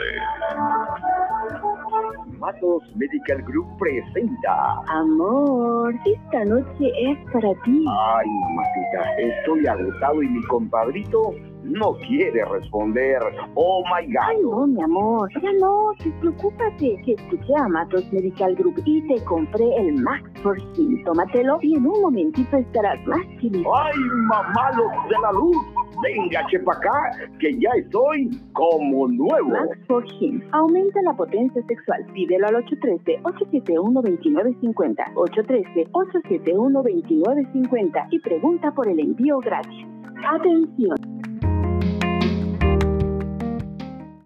Matos 2.39 2.83
Medical 2.97 3.43
Group 3.43 3.67
presenta. 3.79 4.81
Amor, 4.89 5.95
esta 6.05 6.45
noche 6.45 6.93
es 6.99 7.17
para 7.33 7.55
ti. 7.63 7.85
Ay, 7.89 8.27
mamacita, 8.27 9.17
estoy 9.19 9.67
agotado 9.67 10.23
y 10.23 10.29
mi 10.29 10.43
compadrito 10.45 11.35
no 11.63 11.95
quiere 12.07 12.45
responder. 12.45 13.19
Oh 13.55 13.83
my 13.85 14.05
God. 14.07 14.29
Ay, 14.29 14.37
no, 14.43 14.67
mi 14.67 14.83
amor. 14.83 15.31
Ya 15.41 15.53
no, 15.61 15.93
despreocúpate. 16.05 16.97
Que 17.05 17.13
escuché 17.13 17.55
a 17.57 17.69
Matos 17.69 18.13
Medical 18.13 18.57
Group 18.57 18.83
y 18.85 19.01
te 19.09 19.23
compré 19.25 19.65
el 19.77 19.95
Max 20.03 20.29
for 20.43 20.59
Him. 20.77 21.03
Tómatelo 21.05 21.59
y 21.63 21.77
en 21.77 21.87
un 21.87 22.03
momentito 22.03 22.57
estarás 22.57 22.99
más 23.07 23.21
chido. 23.41 23.63
Ay, 23.75 23.95
mamá, 24.29 24.73
los 24.77 24.91
de 25.09 25.19
la 25.23 25.33
luz. 25.33 25.57
Venga, 26.03 26.45
chepa 26.51 26.73
acá, 26.73 27.13
que 27.39 27.53
ya 27.61 27.71
estoy 27.77 28.31
como 28.55 29.07
nuevo. 29.09 29.51
Max 29.51 29.79
for 29.87 30.05
Him. 30.21 30.43
Aumenta 30.53 31.01
la 31.03 31.13
potencia 31.15 31.63
sexual. 31.67 32.05
Pídelo 32.13 32.49
al 32.49 32.57
813-871-2950. 32.65 35.15
813-871-2950 35.15 38.09
y 38.11 38.19
pregunta 38.21 38.73
por 38.73 38.89
el 38.89 38.99
envío 38.99 39.39
gratis. 39.39 39.87
Atención. 40.25 40.97